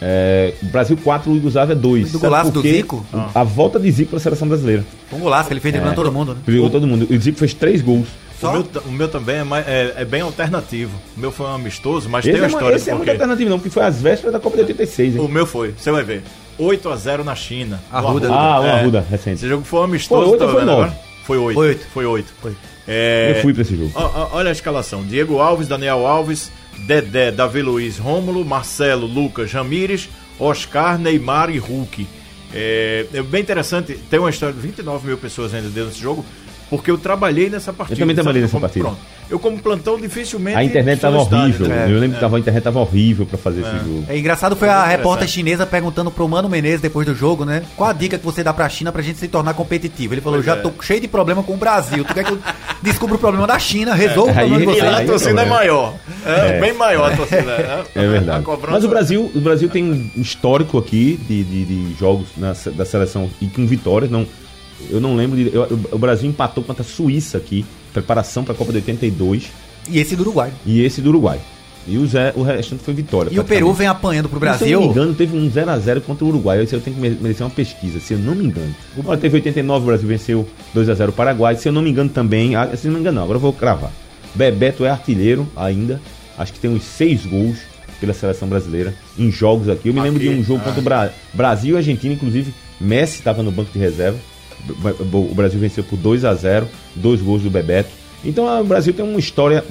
[0.00, 2.12] É, Brasil 4, Iugoslávia 2.
[2.12, 2.62] Do golaço do?
[2.62, 3.04] Zico?
[3.34, 4.84] A volta de Zico pra seleção brasileira.
[5.12, 6.40] Um golaço que ele fez driblando todo mundo, né?
[6.46, 7.06] Jogou todo mundo.
[7.10, 8.06] O Zico fez três gols.
[8.40, 10.92] O meu, o meu também é, mais- é- é bem alternativo.
[11.16, 13.10] O meu foi um amistoso, mas Esse, tem uma é, história esse é por muito
[13.10, 15.16] alternativo, não, porque foi às vésperas da Copa de 86.
[15.16, 15.20] hein?
[15.20, 16.22] O meu foi, você vai ver.
[16.56, 17.80] 8 a 0 na China.
[17.90, 18.28] Arruda.
[18.28, 18.70] No Ah, o É.
[18.80, 19.38] Arruda, recente.
[19.38, 20.22] Esse jogo foi um amistoso.
[20.22, 20.82] Foi oito tá ou foi vendo nove?
[20.82, 21.00] agora?
[21.28, 21.54] Foi 8.
[21.56, 21.86] Foi oito.
[21.92, 22.32] Foi 8.
[22.40, 22.56] Foi.
[22.86, 23.92] É, Eu fui pra esse jogo.
[23.94, 26.50] ó, olha a escalação: Diego Alves, Daniel Alves,
[26.86, 30.08] Dedé, Davi Luiz, Rômulo, Marcelo, Lucas, Ramires,
[30.40, 32.06] Oscar, Neymar e Hulk.
[32.54, 36.24] É, é bem interessante, tem uma história de 29 mil pessoas ainda dentro desse jogo,
[36.70, 37.98] porque eu trabalhei nessa partida.
[37.98, 38.84] também trabalhei nessa como- partida.
[38.84, 39.00] Pronto.
[39.30, 40.56] Eu, como plantão, dificilmente.
[40.56, 41.68] A internet sou tava no estádio, horrível.
[41.68, 41.86] né?
[41.94, 44.04] Eu lembro que tava, a internet tava horrível pra fazer esse jogo.
[44.08, 47.62] É engraçado foi Foi a repórter chinesa perguntando pro Mano Menezes depois do jogo, né?
[47.76, 50.14] Qual a dica que você dá pra China pra gente se tornar competitivo?
[50.14, 50.60] Ele falou: Pois já é.
[50.60, 52.04] tô cheio de problema com o Brasil.
[52.06, 52.38] Tu quer que eu
[52.82, 54.84] descubra o problema da China, resolva o Aí- problema de E vocês?
[54.84, 55.94] lá a Aí é torcida é maior.
[56.24, 56.60] É, É.
[56.60, 57.42] bem maior a torcida.
[57.42, 57.84] né?
[57.94, 58.44] É verdade.
[58.50, 62.54] A Mas o Brasil, o Brasil tem um histórico aqui de, de, de jogos na
[62.74, 64.10] da seleção e com vitórias.
[64.10, 64.26] Não,
[64.90, 65.36] eu não lembro.
[65.36, 69.44] De, eu- o Brasil empatou contra a Suíça aqui, preparação para a Copa de 82
[69.90, 70.52] E esse do Uruguai.
[70.66, 71.40] e esse do Uruguai.
[71.86, 73.30] E o, Zé, o restante foi vitória.
[73.32, 74.90] E o Peru vem apanhando pro Se eu não me Brasil.
[74.90, 76.62] engano, teve um 0x0 contra o Uruguai.
[76.62, 78.74] Isso eu tenho que mere- merecer uma pesquisa, se eu não me engano.
[78.98, 81.56] Agora teve 89, o Brasil venceu 2x0 o Paraguai.
[81.56, 83.54] Se eu não me engano também, ah, se não me engano, não, agora eu vou
[83.54, 83.90] cravar.
[84.34, 85.98] Bebeto é artilheiro ainda.
[86.36, 87.56] Acho que tem uns 6 gols
[87.98, 89.88] pela seleção brasileira em jogos aqui.
[89.88, 92.52] Eu me lembro de um jogo contra o Bra- Brasil e Argentina, inclusive.
[92.78, 94.18] Messi estava no banco de reserva.
[95.12, 97.90] O Brasil venceu por 2 a 0 dois gols do Bebeto.
[98.24, 99.64] Então ah, o Brasil tem uma história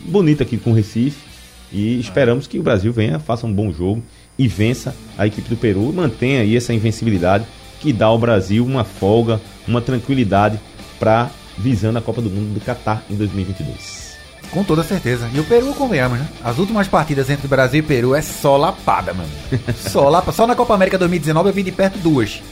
[0.00, 1.32] bonita aqui com o Recife.
[1.72, 4.02] E esperamos que o Brasil venha, faça um bom jogo
[4.38, 7.46] e vença a equipe do Peru e mantenha aí essa invencibilidade
[7.80, 10.60] que dá ao Brasil uma folga, uma tranquilidade
[11.00, 14.12] para visando a Copa do Mundo do Catar em 2022.
[14.50, 15.30] Com toda certeza.
[15.32, 16.28] E o Peru, convenhamos, né?
[16.44, 19.30] As últimas partidas entre Brasil e Peru é só lapada, mano.
[19.74, 20.32] só lapada.
[20.32, 22.42] Só na Copa América 2019 eu vi de perto duas.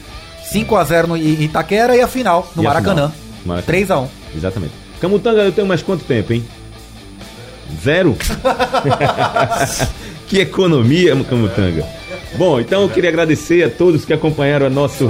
[0.53, 3.11] 5x0 no I- Itaquera e a final, no E a Maracanã.
[3.11, 3.21] final?
[3.45, 3.79] Maracanã.
[3.79, 4.07] 3x1.
[4.35, 4.73] Exatamente.
[4.99, 6.43] Camutanga, eu tenho mais quanto tempo, hein?
[7.83, 8.15] Zero?
[10.27, 11.85] que economia, Camutanga.
[12.37, 15.05] Bom, então eu queria agradecer a todos que acompanharam a nosso,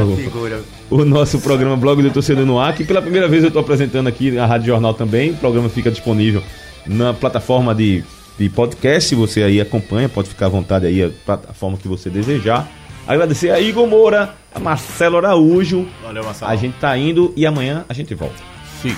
[0.89, 4.07] o nosso programa Blog do Torcedor no Ar, que pela primeira vez eu estou apresentando
[4.07, 5.31] aqui na Rádio Jornal também.
[5.31, 6.41] O programa fica disponível
[6.85, 8.03] na plataforma de,
[8.39, 9.13] de podcast.
[9.15, 12.67] Você aí acompanha, pode ficar à vontade aí, a plataforma que você desejar.
[13.07, 15.87] Agradecer a Igor Moura, a Marcelo Araújo.
[16.03, 16.51] Valeu, Marcelo.
[16.51, 18.35] A gente tá indo e amanhã a gente volta.
[18.81, 18.95] Sim.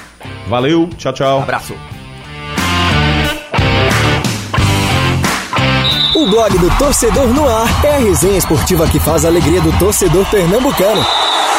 [0.48, 1.42] Valeu, tchau, tchau.
[1.42, 1.74] Abraço.
[6.16, 9.78] O blog do Torcedor no Ar é a resenha esportiva que faz a alegria do
[9.80, 11.04] torcedor pernambucano.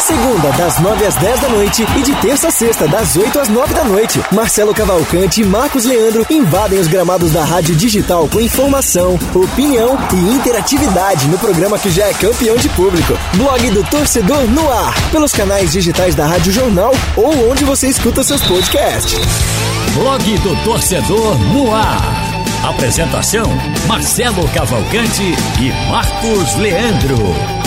[0.07, 3.49] Segunda, das 9 às 10 da noite e de terça a sexta, das 8 às
[3.49, 4.21] 9 da noite.
[4.31, 10.35] Marcelo Cavalcante e Marcos Leandro invadem os gramados da Rádio Digital com informação, opinião e
[10.35, 13.15] interatividade no programa que já é campeão de público.
[13.33, 18.23] Blog do Torcedor no Ar, pelos canais digitais da Rádio Jornal ou onde você escuta
[18.23, 19.19] seus podcasts.
[19.95, 22.03] Blog do Torcedor no ar.
[22.63, 23.47] Apresentação:
[23.87, 27.64] Marcelo Cavalcante e Marcos Leandro.